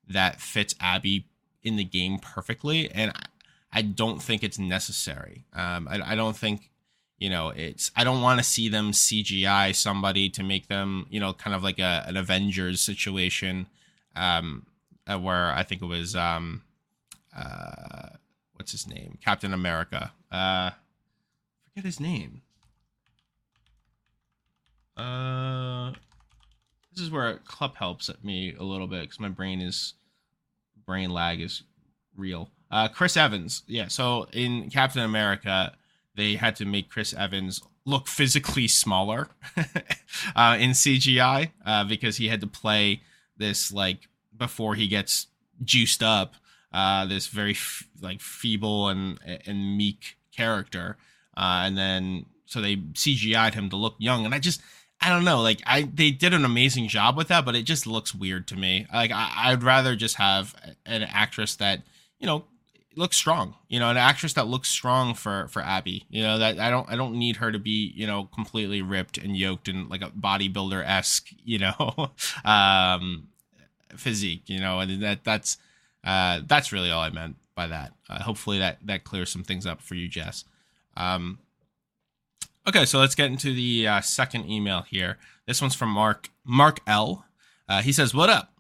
that 0.08 0.40
fits 0.40 0.76
Abby 0.80 1.28
in 1.62 1.76
the 1.76 1.84
game 1.84 2.20
perfectly, 2.20 2.90
and 2.90 3.12
I, 3.12 3.80
I 3.80 3.82
don't 3.82 4.24
think 4.24 4.44
it's 4.44 4.58
necessary. 4.58 5.44
Um, 5.52 5.90
I, 5.90 6.14
I 6.14 6.16
don't 6.16 6.38
think 6.38 6.72
you 7.18 7.30
know 7.30 7.50
it's. 7.50 7.92
I 7.96 8.04
don't 8.04 8.22
want 8.22 8.40
to 8.40 8.44
see 8.44 8.70
them 8.70 8.92
CGI 8.92 9.76
somebody 9.76 10.30
to 10.30 10.44
make 10.44 10.68
them 10.68 11.08
you 11.10 11.20
know 11.20 11.34
kind 11.34 11.56
of 11.56 11.64
like 11.64 11.80
a 11.80 12.06
an 12.08 12.18
Avengers 12.18 12.82
situation, 12.82 13.68
um, 14.16 14.66
uh, 15.08 15.20
where 15.20 15.52
I 15.52 15.64
think 15.64 15.82
it 15.82 15.86
was 15.86 16.16
um, 16.16 16.64
uh, 17.36 18.10
what's 18.56 18.72
his 18.72 18.88
name, 18.88 19.18
Captain 19.24 19.54
America. 19.54 20.12
Uh, 20.32 20.72
forget 21.64 21.86
his 21.86 22.00
name. 22.00 22.42
Uh, 24.96 25.92
this 26.92 27.04
is 27.04 27.12
where 27.12 27.38
Club 27.46 27.76
helps 27.76 28.10
me 28.24 28.56
a 28.58 28.64
little 28.64 28.88
bit 28.88 29.02
because 29.02 29.20
my 29.20 29.30
brain 29.30 29.62
is 29.62 29.94
brain 30.86 31.12
lag 31.12 31.40
is 31.40 31.64
real. 32.16 32.50
Uh, 32.72 32.88
Chris 32.88 33.16
Evans, 33.16 33.64
yeah. 33.68 33.88
So 33.88 34.28
in 34.34 34.70
Captain 34.70 35.04
America, 35.04 35.74
they 36.18 36.36
had 36.36 36.56
to 36.58 36.66
make 36.66 36.90
Chris 36.90 37.14
Evans 37.14 37.62
look 37.86 38.08
physically 38.08 38.68
smaller 38.68 39.30
uh, 40.36 40.58
in 40.60 40.72
CGI 40.72 41.52
uh, 41.66 41.86
because 41.86 42.18
he 42.18 42.28
had 42.28 42.42
to 42.42 42.48
play 42.48 43.02
this 43.38 43.72
like 43.72 44.10
before 44.36 44.76
he 44.76 44.88
gets 44.88 45.28
juiced 45.64 46.04
up, 46.04 46.36
uh, 46.74 47.06
this 47.06 47.28
very 47.28 47.52
f- 47.52 47.88
like 48.02 48.20
feeble 48.20 48.90
and 48.90 49.20
and 49.46 49.78
meek 49.78 50.18
character, 50.36 50.98
uh, 51.38 51.64
and 51.64 51.78
then 51.78 52.26
so 52.46 52.60
they 52.62 52.76
CGI'd 52.76 53.54
him 53.54 53.70
to 53.70 53.76
look 53.76 53.96
young, 54.00 54.26
and 54.26 54.34
I 54.34 54.40
just 54.40 54.62
I 55.00 55.10
don't 55.10 55.24
know. 55.24 55.42
Like 55.42 55.62
I, 55.66 55.84
they 55.84 56.12
did 56.12 56.34
an 56.34 56.46
amazing 56.46 56.88
job 56.88 57.16
with 57.16 57.28
that, 57.30 57.46
but 57.46 57.56
it 57.56 57.64
just 57.64 57.88
looks 57.88 58.14
weird 58.14 58.48
to 58.48 58.56
me. 58.56 58.88
Like 58.94 59.12
I, 59.12 59.32
I'd 59.36 59.64
rather 59.64 59.96
just 59.96 60.16
have 60.16 60.56
an 60.86 61.04
actress 61.04 61.56
that 61.56 61.84
you 62.20 62.26
know 62.26 62.46
looks 62.98 63.18
strong. 63.18 63.56
You 63.70 63.80
know, 63.80 63.90
an 63.90 63.98
actress 63.98 64.34
that 64.34 64.48
looks 64.48 64.70
strong 64.70 65.14
for 65.14 65.48
for 65.50 65.62
Abby. 65.62 66.06
You 66.10 66.24
know 66.24 66.38
that 66.40 66.60
I 66.60 66.70
don't 66.70 66.90
I 66.90 66.96
don't 66.96 67.18
need 67.18 67.38
her 67.38 67.52
to 67.52 67.60
be 67.60 67.92
you 67.96 68.08
know 68.08 68.26
completely 68.34 68.82
ripped 68.82 69.18
and 69.18 69.36
yoked 69.38 69.68
and 69.68 69.90
like 69.90 70.02
a 70.02 70.10
bodybuilder 70.10 70.84
esque 70.86 71.28
you 71.44 71.60
know 71.60 72.12
um, 72.46 73.28
physique. 73.96 74.44
You 74.48 74.60
know, 74.60 74.80
and 74.80 75.02
that 75.04 75.24
that's 75.24 75.58
uh, 76.04 76.42
that's 76.46 76.72
really 76.72 76.92
all 76.92 77.02
I 77.02 77.10
meant 77.10 77.36
by 77.56 77.68
that. 77.68 77.94
Uh, 78.10 78.22
hopefully 78.22 78.60
that 78.60 78.80
that 78.86 79.04
clears 79.04 79.30
some 79.32 79.44
things 79.44 79.66
up 79.66 79.82
for 79.82 79.96
you, 79.96 80.08
Jess. 80.08 80.44
Um, 80.96 81.40
Okay, 82.68 82.84
so 82.84 83.00
let's 83.00 83.16
get 83.16 83.32
into 83.32 83.54
the 83.54 83.88
uh, 83.88 84.02
second 84.02 84.50
email 84.50 84.82
here. 84.82 85.18
This 85.46 85.62
one's 85.62 85.74
from 85.74 85.90
Mark 85.90 86.30
Mark 86.44 86.82
L. 86.86 87.26
Uh, 87.70 87.82
he 87.82 87.94
says, 87.94 88.14
"What 88.14 88.30
up? 88.30 88.52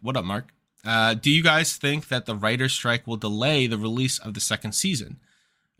What 0.00 0.16
up, 0.16 0.24
Mark? 0.24 0.52
Uh, 0.86 1.14
do 1.14 1.30
you 1.30 1.42
guys 1.42 1.76
think 1.76 2.08
that 2.08 2.26
the 2.26 2.36
writer's 2.36 2.72
strike 2.72 3.06
will 3.06 3.16
delay 3.16 3.66
the 3.66 3.76
release 3.76 4.18
of 4.18 4.34
the 4.34 4.40
second 4.40 4.72
season?" 4.72 5.18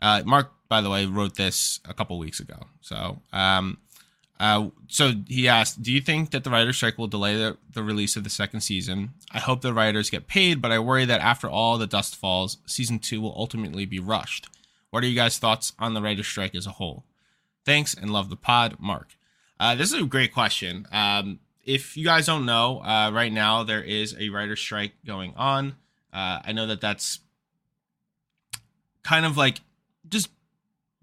Uh, 0.01 0.21
Mark, 0.25 0.51
by 0.67 0.81
the 0.81 0.89
way, 0.89 1.05
wrote 1.05 1.35
this 1.35 1.79
a 1.85 1.93
couple 1.93 2.19
weeks 2.19 2.39
ago. 2.39 2.67
So, 2.81 3.21
um, 3.33 3.77
uh, 4.39 4.69
so 4.87 5.13
he 5.27 5.47
asked, 5.47 5.81
"Do 5.81 5.91
you 5.91 6.01
think 6.01 6.31
that 6.31 6.43
the 6.43 6.51
writer's 6.51 6.75
strike 6.75 6.97
will 6.97 7.07
delay 7.07 7.35
the, 7.35 7.57
the 7.71 7.81
release 7.81 8.15
of 8.15 8.23
the 8.23 8.29
second 8.29 8.61
season? 8.61 9.13
I 9.31 9.39
hope 9.39 9.61
the 9.61 9.73
writers 9.73 10.09
get 10.09 10.27
paid, 10.27 10.61
but 10.61 10.71
I 10.71 10.79
worry 10.79 11.05
that 11.05 11.21
after 11.21 11.49
all 11.49 11.77
the 11.77 11.87
dust 11.87 12.15
falls, 12.15 12.57
season 12.65 12.99
two 12.99 13.21
will 13.21 13.33
ultimately 13.35 13.85
be 13.85 13.99
rushed. 13.99 14.47
What 14.91 15.03
are 15.03 15.07
you 15.07 15.15
guys' 15.15 15.39
thoughts 15.39 15.73
on 15.79 15.93
the 15.93 16.01
writer's 16.01 16.27
strike 16.27 16.53
as 16.53 16.67
a 16.67 16.71
whole?" 16.71 17.05
Thanks 17.65 17.93
and 17.93 18.11
love 18.11 18.29
the 18.29 18.35
pod, 18.35 18.77
Mark. 18.79 19.15
Uh, 19.59 19.75
this 19.75 19.91
is 19.91 20.01
a 20.01 20.05
great 20.05 20.33
question. 20.33 20.87
Um, 20.91 21.39
if 21.67 21.97
you 21.97 22.05
guys 22.05 22.25
don't 22.25 22.45
know, 22.45 22.79
uh, 22.79 23.11
right 23.13 23.31
now 23.31 23.63
there 23.63 23.83
is 23.83 24.15
a 24.17 24.29
writer's 24.29 24.59
strike 24.59 24.93
going 25.05 25.33
on. 25.35 25.75
Uh, 26.13 26.39
I 26.43 26.53
know 26.53 26.65
that 26.65 26.79
that's 26.79 27.19
kind 29.03 29.25
of 29.25 29.37
like 29.37 29.59
just 30.07 30.29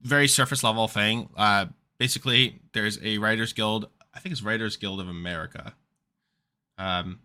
very 0.00 0.26
surface 0.26 0.64
level 0.64 0.88
thing. 0.88 1.28
Uh, 1.36 1.66
basically, 1.98 2.60
there's 2.72 2.98
a 3.04 3.18
Writers 3.18 3.52
Guild. 3.52 3.88
I 4.14 4.20
think 4.20 4.32
it's 4.32 4.42
Writers 4.42 4.76
Guild 4.76 5.00
of 5.00 5.08
America. 5.08 5.74
Um, 6.78 7.20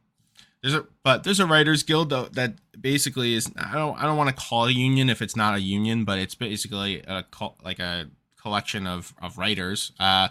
there's 0.62 0.75
a 0.75 0.86
but 1.03 1.24
there's 1.24 1.39
a 1.39 1.46
Writers 1.46 1.84
Guild 1.84 2.10
that 2.10 2.55
basically 2.79 3.36
is 3.36 3.50
I 3.58 3.74
don't 3.75 3.98
I 3.98 4.03
don't 4.03 4.17
want 4.17 4.29
to 4.29 4.36
call 4.36 4.65
a 4.65 4.72
union 4.72 5.10
if 5.10 5.22
it's 5.22 5.38
not 5.38 5.55
a 5.55 5.62
union, 5.62 6.03
but 6.03 6.19
it's 6.19 6.36
basically 6.36 7.03
a 7.08 7.24
like 7.63 7.79
a 7.79 8.10
collection 8.41 8.86
of 8.86 9.13
of 9.22 9.38
writers 9.38 9.93
uh, 9.98 10.27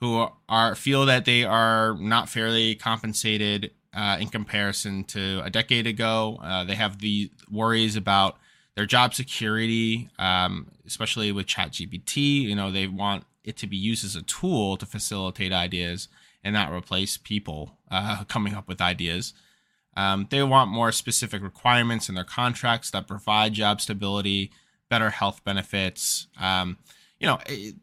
who 0.00 0.28
are 0.48 0.74
feel 0.74 1.06
that 1.06 1.24
they 1.24 1.44
are 1.44 1.96
not 1.98 2.28
fairly 2.28 2.74
compensated 2.74 3.70
uh, 3.94 4.18
in 4.20 4.28
comparison 4.28 5.04
to 5.04 5.40
a 5.42 5.50
decade 5.50 5.86
ago. 5.86 6.38
Uh, 6.42 6.64
they 6.64 6.74
have 6.74 6.98
the 6.98 7.30
worries 7.50 7.96
about 7.96 8.36
their 8.74 8.86
job 8.86 9.14
security, 9.14 10.10
um, 10.18 10.66
especially 10.86 11.32
with 11.32 11.46
ChatGPT. 11.46 12.42
You 12.42 12.54
know, 12.54 12.70
they 12.70 12.86
want 12.86 13.24
it 13.42 13.56
to 13.58 13.66
be 13.66 13.76
used 13.76 14.04
as 14.04 14.14
a 14.14 14.22
tool 14.22 14.76
to 14.76 14.84
facilitate 14.84 15.52
ideas 15.52 16.08
and 16.44 16.52
not 16.52 16.72
replace 16.72 17.16
people 17.16 17.78
uh, 17.90 18.24
coming 18.28 18.54
up 18.54 18.68
with 18.68 18.80
ideas. 18.80 19.32
Um, 19.96 20.26
they 20.30 20.42
want 20.42 20.70
more 20.70 20.92
specific 20.92 21.42
requirements 21.42 22.10
in 22.10 22.14
their 22.14 22.24
contracts 22.24 22.90
that 22.90 23.08
provide 23.08 23.54
job 23.54 23.80
stability, 23.80 24.52
better 24.90 25.08
health 25.08 25.42
benefits. 25.42 26.26
Um, 26.38 26.76
you 27.18 27.26
know, 27.26 27.38
it, 27.46 27.76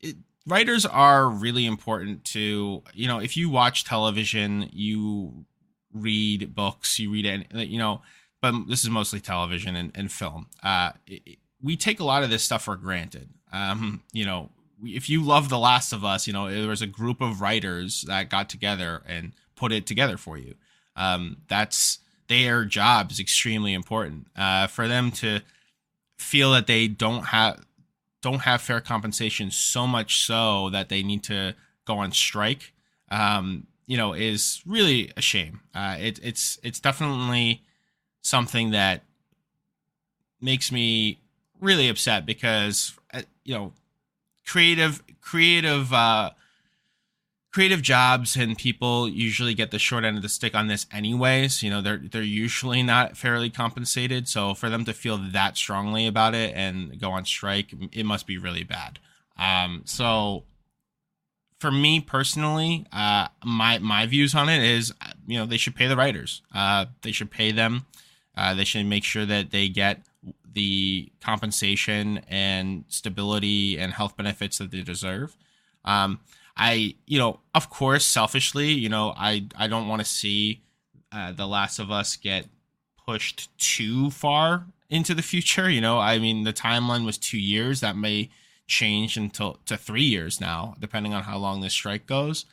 it, 0.00 0.16
writers 0.50 0.84
are 0.84 1.28
really 1.28 1.66
important 1.66 2.24
to, 2.26 2.82
you 2.92 3.08
know, 3.08 3.20
if 3.20 3.36
you 3.36 3.48
watch 3.48 3.84
television, 3.84 4.68
you 4.72 5.46
read 5.92 6.54
books, 6.54 6.98
you 6.98 7.10
read 7.10 7.26
it, 7.26 7.68
you 7.68 7.78
know, 7.78 8.02
but 8.42 8.54
this 8.68 8.84
is 8.84 8.90
mostly 8.90 9.20
television 9.20 9.76
and, 9.76 9.92
and 9.94 10.12
film. 10.12 10.46
Uh, 10.62 10.92
it, 11.06 11.38
we 11.62 11.76
take 11.76 12.00
a 12.00 12.04
lot 12.04 12.22
of 12.22 12.30
this 12.30 12.42
stuff 12.42 12.64
for 12.64 12.76
granted. 12.76 13.28
Um, 13.52 14.02
you 14.12 14.24
know, 14.24 14.50
if 14.82 15.08
you 15.08 15.22
love 15.22 15.48
The 15.48 15.58
Last 15.58 15.92
of 15.92 16.04
Us, 16.04 16.26
you 16.26 16.32
know, 16.32 16.50
there 16.50 16.68
was 16.68 16.82
a 16.82 16.86
group 16.86 17.20
of 17.20 17.40
writers 17.40 18.02
that 18.06 18.30
got 18.30 18.48
together 18.48 19.02
and 19.06 19.32
put 19.56 19.72
it 19.72 19.86
together 19.86 20.16
for 20.16 20.38
you. 20.38 20.54
Um, 20.96 21.38
that's 21.48 21.98
their 22.28 22.64
job 22.64 23.10
is 23.10 23.20
extremely 23.20 23.74
important. 23.74 24.28
Uh, 24.36 24.68
for 24.68 24.88
them 24.88 25.10
to 25.10 25.40
feel 26.18 26.52
that 26.52 26.66
they 26.66 26.88
don't 26.88 27.26
have 27.26 27.64
don't 28.22 28.40
have 28.40 28.60
fair 28.60 28.80
compensation 28.80 29.50
so 29.50 29.86
much 29.86 30.24
so 30.24 30.70
that 30.70 30.88
they 30.88 31.02
need 31.02 31.22
to 31.22 31.54
go 31.86 31.98
on 31.98 32.12
strike 32.12 32.72
um, 33.10 33.66
you 33.86 33.96
know 33.96 34.12
is 34.12 34.62
really 34.64 35.10
a 35.16 35.20
shame. 35.20 35.60
Uh, 35.74 35.96
it, 35.98 36.20
it's 36.22 36.58
it's 36.62 36.78
definitely 36.78 37.64
something 38.22 38.70
that 38.70 39.02
makes 40.40 40.70
me 40.70 41.18
really 41.60 41.88
upset 41.88 42.24
because 42.24 42.94
uh, 43.12 43.22
you 43.44 43.52
know 43.52 43.72
creative 44.46 45.02
creative 45.20 45.92
uh, 45.92 46.30
creative 47.52 47.82
jobs 47.82 48.36
and 48.36 48.56
people 48.56 49.08
usually 49.08 49.54
get 49.54 49.70
the 49.70 49.78
short 49.78 50.04
end 50.04 50.16
of 50.16 50.22
the 50.22 50.28
stick 50.28 50.54
on 50.54 50.68
this 50.68 50.86
anyways 50.92 51.62
you 51.62 51.70
know 51.70 51.82
they're 51.82 52.00
they're 52.12 52.22
usually 52.22 52.82
not 52.82 53.16
fairly 53.16 53.50
compensated 53.50 54.28
so 54.28 54.54
for 54.54 54.70
them 54.70 54.84
to 54.84 54.92
feel 54.92 55.18
that 55.18 55.56
strongly 55.56 56.06
about 56.06 56.34
it 56.34 56.54
and 56.54 57.00
go 57.00 57.10
on 57.10 57.24
strike 57.24 57.74
it 57.92 58.06
must 58.06 58.26
be 58.26 58.38
really 58.38 58.62
bad 58.62 58.98
um 59.36 59.82
so 59.84 60.44
for 61.58 61.72
me 61.72 62.00
personally 62.00 62.86
uh 62.92 63.26
my 63.44 63.78
my 63.78 64.06
views 64.06 64.34
on 64.34 64.48
it 64.48 64.62
is 64.62 64.94
you 65.30 65.38
know 65.38 65.46
they 65.46 65.56
should 65.56 65.76
pay 65.76 65.86
the 65.86 65.96
writers. 65.96 66.42
Uh, 66.52 66.86
they 67.02 67.12
should 67.12 67.30
pay 67.30 67.52
them. 67.52 67.86
Uh, 68.36 68.52
they 68.54 68.64
should 68.64 68.84
make 68.84 69.04
sure 69.04 69.24
that 69.24 69.52
they 69.52 69.68
get 69.68 70.02
the 70.52 71.10
compensation 71.20 72.18
and 72.28 72.84
stability 72.88 73.78
and 73.78 73.92
health 73.92 74.16
benefits 74.16 74.58
that 74.58 74.72
they 74.72 74.82
deserve. 74.82 75.36
Um, 75.84 76.18
I, 76.62 76.94
you 77.06 77.18
know, 77.18 77.40
of 77.54 77.70
course, 77.70 78.04
selfishly, 78.04 78.70
you 78.70 78.90
know, 78.90 79.14
I 79.16 79.46
I 79.56 79.66
don't 79.66 79.88
want 79.88 80.00
to 80.00 80.06
see 80.06 80.60
uh, 81.10 81.32
The 81.32 81.46
Last 81.46 81.78
of 81.78 81.90
Us 81.90 82.16
get 82.16 82.48
pushed 83.06 83.48
too 83.56 84.10
far 84.10 84.66
into 84.90 85.14
the 85.14 85.22
future. 85.22 85.70
You 85.70 85.80
know, 85.80 85.98
I 85.98 86.18
mean, 86.18 86.44
the 86.44 86.52
timeline 86.52 87.06
was 87.06 87.16
two 87.16 87.38
years. 87.38 87.80
That 87.80 87.96
may 87.96 88.28
change 88.66 89.16
until 89.16 89.54
to 89.64 89.78
three 89.78 90.02
years 90.02 90.38
now, 90.38 90.74
depending 90.78 91.14
on 91.14 91.22
how 91.22 91.38
long 91.38 91.62
this 91.62 91.72
strike 91.72 92.06
goes. 92.06 92.44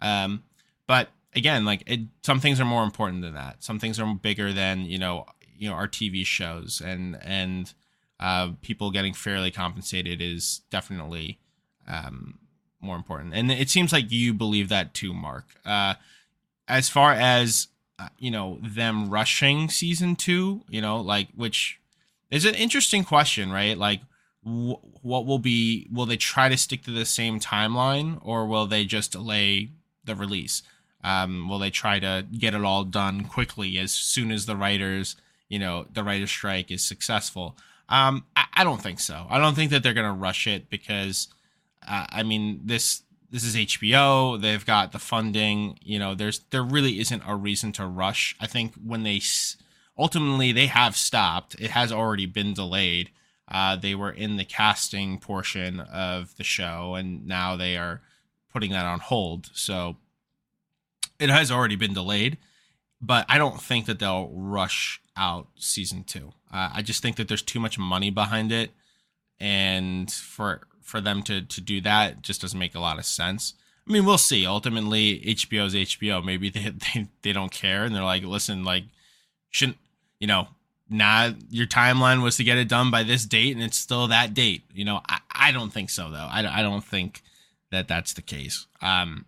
Um, 0.00 0.42
but 0.86 1.10
again, 1.34 1.66
like 1.66 1.82
it, 1.86 2.00
some 2.22 2.40
things 2.40 2.60
are 2.60 2.64
more 2.64 2.82
important 2.82 3.20
than 3.20 3.34
that. 3.34 3.62
Some 3.62 3.78
things 3.78 4.00
are 4.00 4.14
bigger 4.14 4.54
than 4.54 4.86
you 4.86 4.96
know, 4.96 5.26
you 5.54 5.68
know, 5.68 5.74
our 5.74 5.86
TV 5.86 6.24
shows 6.24 6.80
and 6.82 7.18
and 7.22 7.74
uh, 8.18 8.52
people 8.62 8.90
getting 8.90 9.12
fairly 9.12 9.50
compensated 9.50 10.22
is 10.22 10.62
definitely 10.70 11.38
um, 11.86 12.38
more 12.80 12.96
important. 12.96 13.34
And 13.34 13.50
it 13.50 13.70
seems 13.70 13.92
like 13.92 14.10
you 14.10 14.32
believe 14.34 14.68
that 14.68 14.94
too, 14.94 15.12
Mark. 15.12 15.46
Uh, 15.64 15.94
as 16.68 16.88
far 16.88 17.12
as 17.12 17.68
uh, 18.00 18.08
you 18.18 18.30
know, 18.30 18.58
them 18.62 19.10
rushing 19.10 19.68
season 19.68 20.16
two, 20.16 20.62
you 20.70 20.80
know, 20.80 21.00
like 21.00 21.28
which 21.34 21.78
is 22.30 22.46
an 22.46 22.54
interesting 22.54 23.04
question, 23.04 23.52
right? 23.52 23.76
Like, 23.76 24.00
wh- 24.42 24.80
what 25.04 25.26
will 25.26 25.38
be? 25.38 25.86
Will 25.92 26.06
they 26.06 26.16
try 26.16 26.48
to 26.48 26.56
stick 26.56 26.82
to 26.84 26.90
the 26.90 27.04
same 27.04 27.38
timeline, 27.40 28.18
or 28.22 28.46
will 28.46 28.66
they 28.66 28.86
just 28.86 29.12
delay 29.12 29.72
the 30.04 30.14
release? 30.14 30.62
Um, 31.04 31.46
will 31.48 31.58
they 31.58 31.68
try 31.68 31.98
to 31.98 32.24
get 32.32 32.54
it 32.54 32.64
all 32.64 32.84
done 32.84 33.24
quickly 33.24 33.76
as 33.78 33.92
soon 33.92 34.30
as 34.30 34.46
the 34.46 34.56
writers, 34.56 35.16
you 35.48 35.58
know, 35.58 35.86
the 35.92 36.02
writers' 36.02 36.30
strike 36.30 36.70
is 36.70 36.82
successful? 36.82 37.56
Um, 37.90 38.24
I, 38.34 38.46
I 38.54 38.64
don't 38.64 38.80
think 38.80 39.00
so. 39.00 39.26
I 39.28 39.38
don't 39.38 39.54
think 39.54 39.70
that 39.72 39.82
they're 39.82 39.92
gonna 39.92 40.14
rush 40.14 40.46
it 40.46 40.70
because, 40.70 41.28
uh, 41.86 42.06
I 42.10 42.22
mean, 42.22 42.60
this 42.64 43.02
this 43.30 43.44
is 43.44 43.54
HBO. 43.54 44.40
They've 44.40 44.64
got 44.64 44.92
the 44.92 44.98
funding. 44.98 45.78
You 45.82 45.98
know, 45.98 46.14
there's 46.14 46.40
there 46.50 46.62
really 46.62 46.98
isn't 47.00 47.22
a 47.26 47.36
reason 47.36 47.72
to 47.72 47.86
rush. 47.86 48.34
I 48.40 48.46
think 48.46 48.74
when 48.74 49.02
they 49.02 49.20
ultimately 49.98 50.50
they 50.52 50.66
have 50.66 50.96
stopped. 50.96 51.54
It 51.58 51.70
has 51.70 51.92
already 51.92 52.26
been 52.26 52.54
delayed. 52.54 53.10
Uh, 53.46 53.76
they 53.76 53.94
were 53.94 54.10
in 54.10 54.36
the 54.36 54.44
casting 54.44 55.18
portion 55.18 55.80
of 55.80 56.36
the 56.36 56.44
show, 56.44 56.94
and 56.94 57.26
now 57.26 57.56
they 57.56 57.76
are 57.76 58.00
putting 58.52 58.70
that 58.70 58.86
on 58.86 59.00
hold. 59.00 59.50
So 59.54 59.96
it 61.18 61.30
has 61.30 61.50
already 61.50 61.76
been 61.76 61.92
delayed, 61.92 62.38
but 63.00 63.26
I 63.28 63.38
don't 63.38 63.60
think 63.60 63.86
that 63.86 63.98
they'll 63.98 64.30
rush 64.32 65.00
out 65.16 65.48
season 65.56 66.04
two. 66.04 66.32
Uh, 66.52 66.70
I 66.74 66.82
just 66.82 67.02
think 67.02 67.16
that 67.16 67.28
there's 67.28 67.42
too 67.42 67.60
much 67.60 67.78
money 67.78 68.10
behind 68.10 68.52
it, 68.52 68.70
and 69.38 70.10
for 70.10 70.62
for 70.82 71.00
them 71.00 71.22
to 71.24 71.42
to 71.42 71.60
do 71.60 71.80
that 71.82 72.22
just 72.22 72.40
doesn't 72.40 72.58
make 72.58 72.74
a 72.74 72.80
lot 72.80 72.98
of 72.98 73.04
sense. 73.04 73.54
I 73.88 73.92
mean, 73.92 74.04
we'll 74.04 74.18
see. 74.18 74.46
Ultimately, 74.46 75.20
HBO's 75.20 75.74
HBO. 75.74 76.24
Maybe 76.24 76.50
they, 76.50 76.70
they 76.70 77.08
they 77.22 77.32
don't 77.32 77.52
care, 77.52 77.84
and 77.84 77.94
they're 77.94 78.02
like, 78.04 78.24
listen, 78.24 78.64
like, 78.64 78.84
shouldn't 79.50 79.78
you 80.18 80.26
know? 80.26 80.48
Now 80.92 81.34
your 81.50 81.68
timeline 81.68 82.20
was 82.20 82.36
to 82.38 82.44
get 82.44 82.58
it 82.58 82.68
done 82.68 82.90
by 82.90 83.04
this 83.04 83.24
date, 83.24 83.54
and 83.54 83.62
it's 83.62 83.76
still 83.76 84.08
that 84.08 84.34
date. 84.34 84.64
You 84.74 84.84
know, 84.84 85.00
I, 85.08 85.20
I 85.30 85.52
don't 85.52 85.72
think 85.72 85.88
so 85.88 86.10
though. 86.10 86.28
I, 86.28 86.60
I 86.60 86.62
don't 86.62 86.84
think 86.84 87.22
that 87.70 87.86
that's 87.86 88.12
the 88.12 88.22
case. 88.22 88.66
Um, 88.82 89.24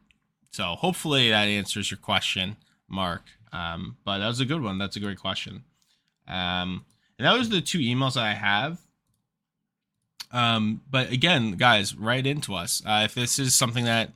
so 0.50 0.74
hopefully 0.74 1.30
that 1.30 1.46
answers 1.46 1.90
your 1.90 1.98
question, 1.98 2.56
Mark. 2.88 3.22
Um, 3.52 3.96
but 4.04 4.18
that 4.18 4.26
was 4.26 4.40
a 4.40 4.44
good 4.44 4.62
one. 4.62 4.78
That's 4.78 4.96
a 4.96 5.00
great 5.00 5.18
question. 5.18 5.64
Um, 6.26 6.84
and 7.18 7.26
that 7.26 7.38
was 7.38 7.48
the 7.48 7.60
two 7.60 7.78
emails 7.78 8.16
I 8.16 8.34
have. 8.34 8.80
Um, 10.32 10.80
but 10.90 11.10
again, 11.10 11.52
guys, 11.52 11.94
write 11.94 12.26
into 12.26 12.54
us. 12.54 12.82
Uh, 12.86 13.02
if 13.04 13.14
this 13.14 13.38
is 13.38 13.54
something 13.54 13.84
that 13.84 14.12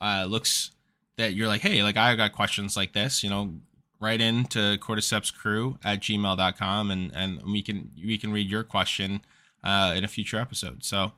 uh, 0.00 0.26
looks 0.28 0.70
that 1.16 1.34
you're 1.34 1.48
like, 1.48 1.62
hey, 1.62 1.82
like 1.82 1.96
I 1.96 2.14
got 2.14 2.32
questions 2.32 2.76
like 2.76 2.92
this, 2.92 3.24
you 3.24 3.30
know, 3.30 3.54
write 4.00 4.20
in 4.20 4.44
to 4.44 4.76
cordyceps 4.78 5.34
crew 5.34 5.78
at 5.82 6.00
gmail.com 6.00 6.90
and, 6.90 7.10
and 7.14 7.42
we 7.42 7.62
can, 7.62 7.90
we 7.96 8.18
can 8.18 8.32
read 8.32 8.50
your 8.50 8.62
question 8.62 9.22
uh, 9.64 9.94
in 9.96 10.04
a 10.04 10.08
future 10.08 10.38
episode. 10.38 10.84
So 10.84 11.12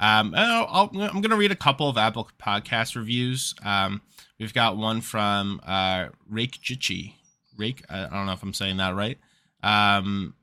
um, 0.00 0.34
i 0.34 0.88
am 0.92 1.20
going 1.20 1.30
to 1.30 1.36
read 1.36 1.52
a 1.52 1.56
couple 1.56 1.88
of 1.88 1.96
Apple 1.96 2.28
podcast 2.40 2.96
reviews. 2.96 3.54
Um, 3.64 4.02
we've 4.38 4.52
got 4.54 4.76
one 4.76 5.00
from 5.00 5.60
uh, 5.64 6.08
Rake 6.28 6.58
Jichi. 6.60 7.14
Rake, 7.56 7.84
I 7.88 8.08
don't 8.08 8.26
know 8.26 8.32
if 8.32 8.42
I'm 8.42 8.54
saying 8.54 8.78
that 8.78 8.96
right. 8.96 9.18
Um, 9.62 10.34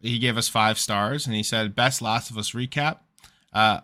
he 0.00 0.18
gave 0.18 0.36
us 0.36 0.48
five 0.48 0.78
stars 0.78 1.26
and 1.26 1.34
he 1.34 1.42
said 1.42 1.74
best 1.74 2.00
last 2.02 2.30
of 2.30 2.38
us 2.38 2.52
recap 2.52 2.98
uh, 3.52 3.80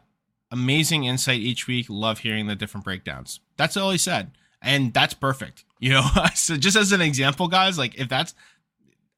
amazing 0.50 1.04
insight 1.04 1.40
each 1.40 1.66
week 1.66 1.86
love 1.88 2.20
hearing 2.20 2.46
the 2.46 2.54
different 2.54 2.84
breakdowns. 2.84 3.40
That's 3.56 3.76
all 3.76 3.90
he 3.90 3.98
said 3.98 4.30
and 4.62 4.92
that's 4.94 5.14
perfect 5.14 5.64
you 5.80 5.90
know? 5.90 6.06
So 6.34 6.56
just 6.56 6.76
as 6.76 6.92
an 6.92 7.00
example 7.00 7.48
guys 7.48 7.78
like 7.78 7.98
if 7.98 8.08
that's 8.08 8.34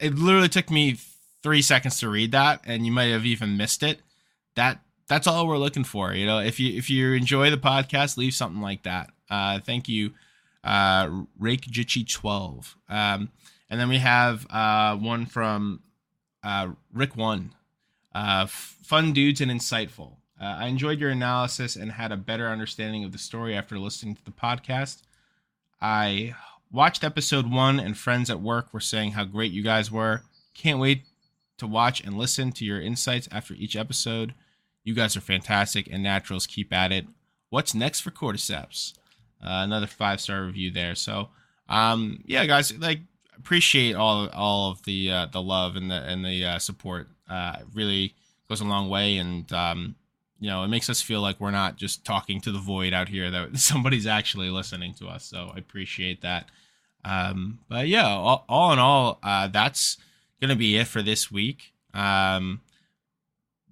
it 0.00 0.14
literally 0.14 0.48
took 0.48 0.70
me 0.70 0.96
three 1.42 1.62
seconds 1.62 2.00
to 2.00 2.08
read 2.08 2.32
that 2.32 2.62
and 2.64 2.84
you 2.86 2.92
might 2.92 3.06
have 3.06 3.26
even 3.26 3.56
missed 3.56 3.82
it 3.82 4.00
that 4.54 4.80
that's 5.08 5.26
all 5.26 5.46
we're 5.46 5.58
looking 5.58 5.84
for 5.84 6.12
you 6.14 6.26
know? 6.26 6.38
If 6.38 6.58
you 6.60 6.76
if 6.76 6.90
you 6.90 7.12
enjoy 7.12 7.50
the 7.50 7.56
podcast 7.56 8.16
leave 8.16 8.34
something 8.34 8.62
like 8.62 8.82
that. 8.84 9.10
Uh 9.30 9.60
thank 9.60 9.88
you 9.88 10.12
uh 10.64 11.08
rake 11.38 11.62
jichi 11.62 12.10
12 12.10 12.76
um 12.88 13.30
and 13.70 13.78
then 13.78 13.88
we 13.88 13.98
have 13.98 14.46
uh 14.50 14.96
one 14.96 15.26
from 15.26 15.80
uh, 16.42 16.68
Rick 16.92 17.16
One. 17.16 17.54
Uh, 18.14 18.46
fun 18.46 19.12
dudes 19.12 19.40
and 19.40 19.50
insightful. 19.50 20.16
Uh, 20.40 20.56
I 20.60 20.66
enjoyed 20.66 21.00
your 21.00 21.10
analysis 21.10 21.76
and 21.76 21.92
had 21.92 22.12
a 22.12 22.16
better 22.16 22.48
understanding 22.48 23.04
of 23.04 23.12
the 23.12 23.18
story 23.18 23.56
after 23.56 23.78
listening 23.78 24.14
to 24.14 24.24
the 24.24 24.30
podcast. 24.30 25.02
I 25.80 26.34
watched 26.70 27.04
episode 27.04 27.50
one, 27.50 27.80
and 27.80 27.96
friends 27.96 28.30
at 28.30 28.40
work 28.40 28.72
were 28.72 28.80
saying 28.80 29.12
how 29.12 29.24
great 29.24 29.52
you 29.52 29.62
guys 29.62 29.90
were. 29.90 30.22
Can't 30.54 30.78
wait 30.78 31.02
to 31.58 31.66
watch 31.66 32.00
and 32.00 32.16
listen 32.16 32.52
to 32.52 32.64
your 32.64 32.80
insights 32.80 33.28
after 33.32 33.54
each 33.54 33.76
episode. 33.76 34.34
You 34.84 34.94
guys 34.94 35.16
are 35.16 35.20
fantastic, 35.20 35.88
and 35.90 36.02
naturals 36.02 36.46
keep 36.46 36.72
at 36.72 36.92
it. 36.92 37.06
What's 37.50 37.74
next 37.74 38.00
for 38.00 38.10
Cordyceps? 38.10 38.94
Uh, 39.42 39.62
another 39.62 39.86
five 39.86 40.20
star 40.20 40.44
review 40.44 40.70
there. 40.70 40.94
So, 40.94 41.28
um, 41.68 42.22
yeah, 42.26 42.46
guys, 42.46 42.76
like 42.78 43.00
appreciate 43.38 43.94
all 43.94 44.28
all 44.30 44.70
of 44.70 44.82
the 44.84 45.10
uh, 45.10 45.26
the 45.26 45.42
love 45.42 45.76
and 45.76 45.90
the 45.90 46.02
and 46.02 46.24
the 46.24 46.44
uh, 46.44 46.58
support. 46.58 47.08
Uh, 47.28 47.58
really 47.74 48.14
goes 48.48 48.60
a 48.60 48.64
long 48.64 48.88
way, 48.88 49.18
and 49.18 49.52
um, 49.52 49.94
you 50.38 50.48
know 50.48 50.64
it 50.64 50.68
makes 50.68 50.90
us 50.90 51.00
feel 51.00 51.20
like 51.20 51.40
we're 51.40 51.50
not 51.50 51.76
just 51.76 52.04
talking 52.04 52.40
to 52.40 52.52
the 52.52 52.58
void 52.58 52.92
out 52.92 53.08
here. 53.08 53.30
That 53.30 53.56
somebody's 53.58 54.06
actually 54.06 54.50
listening 54.50 54.94
to 54.94 55.08
us. 55.08 55.24
So 55.24 55.52
I 55.54 55.58
appreciate 55.58 56.22
that. 56.22 56.48
Um, 57.04 57.60
but 57.68 57.88
yeah, 57.88 58.06
all, 58.06 58.44
all 58.48 58.72
in 58.72 58.78
all, 58.78 59.18
uh, 59.22 59.48
that's 59.48 59.96
gonna 60.40 60.56
be 60.56 60.76
it 60.76 60.88
for 60.88 61.02
this 61.02 61.30
week. 61.30 61.72
Um, 61.94 62.60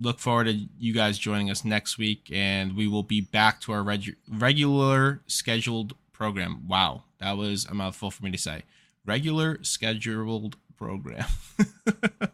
look 0.01 0.19
forward 0.19 0.45
to 0.45 0.67
you 0.79 0.93
guys 0.95 1.19
joining 1.19 1.51
us 1.51 1.65
next 1.65 1.99
week, 1.99 2.31
and 2.33 2.77
we 2.77 2.87
will 2.87 3.03
be 3.03 3.21
back 3.21 3.61
to 3.63 3.73
our 3.73 3.83
reg- 3.83 4.17
regular 4.29 5.23
scheduled 5.27 5.95
program. 6.13 6.67
Wow, 6.69 7.05
that 7.19 7.37
was 7.37 7.67
a 7.67 7.75
mouthful 7.75 8.11
for 8.11 8.25
me 8.25 8.31
to 8.31 8.39
say 8.39 8.63
regular 9.07 9.63
scheduled 9.63 10.57
program. 10.77 11.27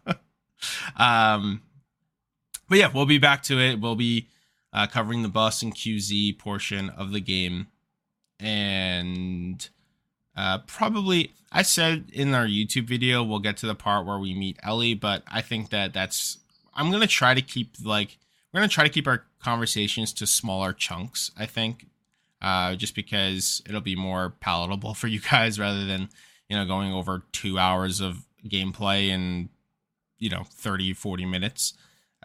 um, 0.96 1.62
but 2.68 2.78
yeah, 2.78 2.90
we'll 2.92 3.06
be 3.06 3.18
back 3.18 3.42
to 3.44 3.58
it. 3.60 3.80
We'll 3.80 3.96
be 3.96 4.28
uh, 4.72 4.86
covering 4.86 5.22
the 5.22 5.28
Boston 5.28 5.72
QZ 5.72 6.38
portion 6.38 6.90
of 6.90 7.12
the 7.12 7.20
game, 7.20 7.68
and 8.40 9.68
uh, 10.36 10.58
probably 10.66 11.32
I 11.50 11.62
said 11.62 12.06
in 12.12 12.34
our 12.34 12.46
YouTube 12.46 12.86
video 12.86 13.22
we'll 13.22 13.38
get 13.38 13.58
to 13.58 13.66
the 13.66 13.74
part 13.74 14.06
where 14.06 14.18
we 14.18 14.34
meet 14.34 14.58
Ellie, 14.62 14.94
but 14.94 15.22
I 15.30 15.42
think 15.42 15.70
that 15.70 15.92
that's 15.92 16.38
I'm 16.74 16.90
gonna 16.90 17.06
try 17.06 17.34
to 17.34 17.42
keep 17.42 17.76
like 17.84 18.18
we're 18.52 18.60
gonna 18.60 18.68
try 18.68 18.84
to 18.84 18.90
keep 18.90 19.06
our 19.06 19.24
conversations 19.42 20.12
to 20.14 20.26
smaller 20.26 20.72
chunks. 20.72 21.30
I 21.36 21.46
think, 21.46 21.86
uh, 22.40 22.74
just 22.74 22.94
because 22.94 23.62
it'll 23.68 23.82
be 23.82 23.96
more 23.96 24.30
palatable 24.40 24.94
for 25.00 25.08
you 25.08 25.20
guys 25.20 25.58
rather 25.58 25.84
than 25.84 26.08
you 26.52 26.58
know, 26.58 26.66
going 26.66 26.92
over 26.92 27.22
two 27.32 27.58
hours 27.58 28.02
of 28.02 28.26
gameplay 28.46 29.08
in, 29.08 29.48
you 30.18 30.28
know, 30.28 30.42
30, 30.44 30.92
40 30.92 31.24
minutes. 31.24 31.72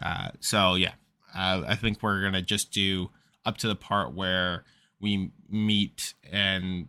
Uh, 0.02 0.28
so, 0.38 0.74
yeah, 0.74 0.92
uh, 1.34 1.62
I 1.66 1.74
think 1.76 2.02
we're 2.02 2.20
going 2.20 2.34
to 2.34 2.42
just 2.42 2.70
do 2.70 3.08
up 3.46 3.56
to 3.56 3.68
the 3.68 3.74
part 3.74 4.12
where 4.12 4.64
we 5.00 5.30
meet 5.48 6.12
and 6.30 6.88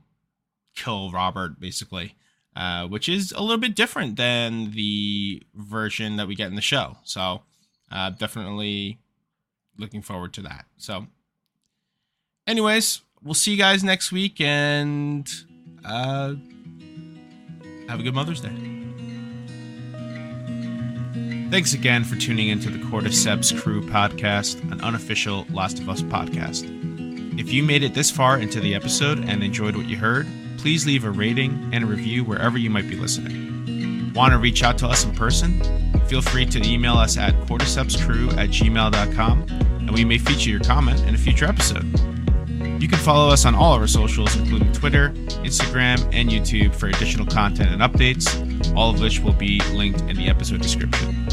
kill 0.76 1.12
Robert, 1.12 1.62
basically, 1.62 2.16
uh, 2.58 2.88
which 2.88 3.08
is 3.08 3.32
a 3.32 3.40
little 3.40 3.58
bit 3.58 3.74
different 3.74 4.18
than 4.18 4.72
the 4.72 5.42
version 5.56 6.18
that 6.18 6.28
we 6.28 6.36
get 6.36 6.48
in 6.48 6.56
the 6.56 6.62
show. 6.62 6.98
So, 7.06 7.44
uh, 7.90 8.10
definitely 8.10 9.00
looking 9.78 10.02
forward 10.02 10.34
to 10.34 10.42
that. 10.42 10.66
So, 10.76 11.08
anyways, 12.46 13.00
we'll 13.24 13.34
see 13.34 13.52
you 13.52 13.58
guys 13.58 13.82
next 13.82 14.12
week 14.12 14.42
and 14.42 15.26
uh 15.86 16.34
have 17.90 18.00
a 18.00 18.04
good 18.04 18.14
Mother's 18.14 18.40
Day. 18.40 18.54
Thanks 21.50 21.74
again 21.74 22.04
for 22.04 22.16
tuning 22.16 22.50
into 22.50 22.70
the 22.70 22.78
Cordyceps 22.78 23.60
Crew 23.60 23.82
podcast, 23.82 24.62
an 24.72 24.80
unofficial 24.82 25.48
Last 25.52 25.80
of 25.80 25.90
Us 25.90 26.04
podcast. 26.04 26.68
If 27.40 27.52
you 27.52 27.64
made 27.64 27.82
it 27.82 27.96
this 27.96 28.12
far 28.12 28.38
into 28.38 28.60
the 28.60 28.76
episode 28.76 29.28
and 29.28 29.44
enjoyed 29.44 29.76
what 29.76 29.88
you 29.88 29.98
heard, 29.98 30.28
please 30.58 30.86
leave 30.86 31.04
a 31.04 31.10
rating 31.10 31.72
and 31.74 31.84
a 31.84 31.88
review 31.88 32.24
wherever 32.24 32.60
you 32.60 32.70
might 32.70 32.88
be 32.88 32.96
listening. 32.96 34.14
Want 34.14 34.34
to 34.34 34.38
reach 34.38 34.62
out 34.62 34.78
to 34.80 34.88
us 34.88 35.06
in 35.06 35.16
person? 35.16 35.60
Feel 36.08 36.22
free 36.22 36.46
to 36.46 36.64
email 36.64 36.94
us 36.94 37.18
at 37.18 37.34
cordycepscrew 37.48 38.38
at 38.38 38.50
gmail.com 38.50 39.42
and 39.50 39.92
we 39.92 40.06
may 40.06 40.20
feature 40.20 40.52
your 40.52 40.60
comment 40.60 41.00
in 41.08 41.16
a 41.16 41.18
future 41.18 41.46
episode. 41.46 42.09
You 42.80 42.88
can 42.88 42.98
follow 43.00 43.30
us 43.30 43.46
on 43.46 43.56
all 43.56 43.74
of 43.74 43.82
our 43.82 43.88
socials, 43.88 44.36
including 44.38 44.72
Twitter, 44.72 45.10
Instagram, 45.44 46.02
and 46.14 46.30
YouTube 46.30 46.74
for 46.74 46.88
additional 46.88 47.26
content 47.26 47.72
and 47.72 47.82
updates, 47.82 48.74
all 48.76 48.90
of 48.90 49.02
which 49.02 49.20
will 49.20 49.34
be 49.34 49.60
linked 49.74 50.02
in 50.02 50.16
the 50.16 50.30
episode 50.30 50.62
description. 50.62 51.28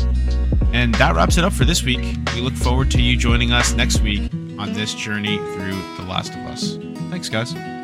And 0.73 0.95
that 0.97 1.15
wraps 1.15 1.39
it 1.39 1.45
up 1.45 1.53
for 1.53 1.65
this 1.65 1.85
week. 1.85 2.17
We 2.35 2.41
look 2.41 2.55
forward 2.55 2.91
to 2.91 3.01
you 3.01 3.17
joining 3.17 3.53
us 3.53 3.75
next 3.75 4.01
week 4.01 4.31
on 4.59 4.73
this 4.73 4.93
journey 4.95 5.37
through 5.37 5.81
The 5.97 6.05
Last 6.09 6.33
of 6.33 6.41
Us. 6.41 6.79
Thanks, 7.11 7.29
guys. 7.29 7.76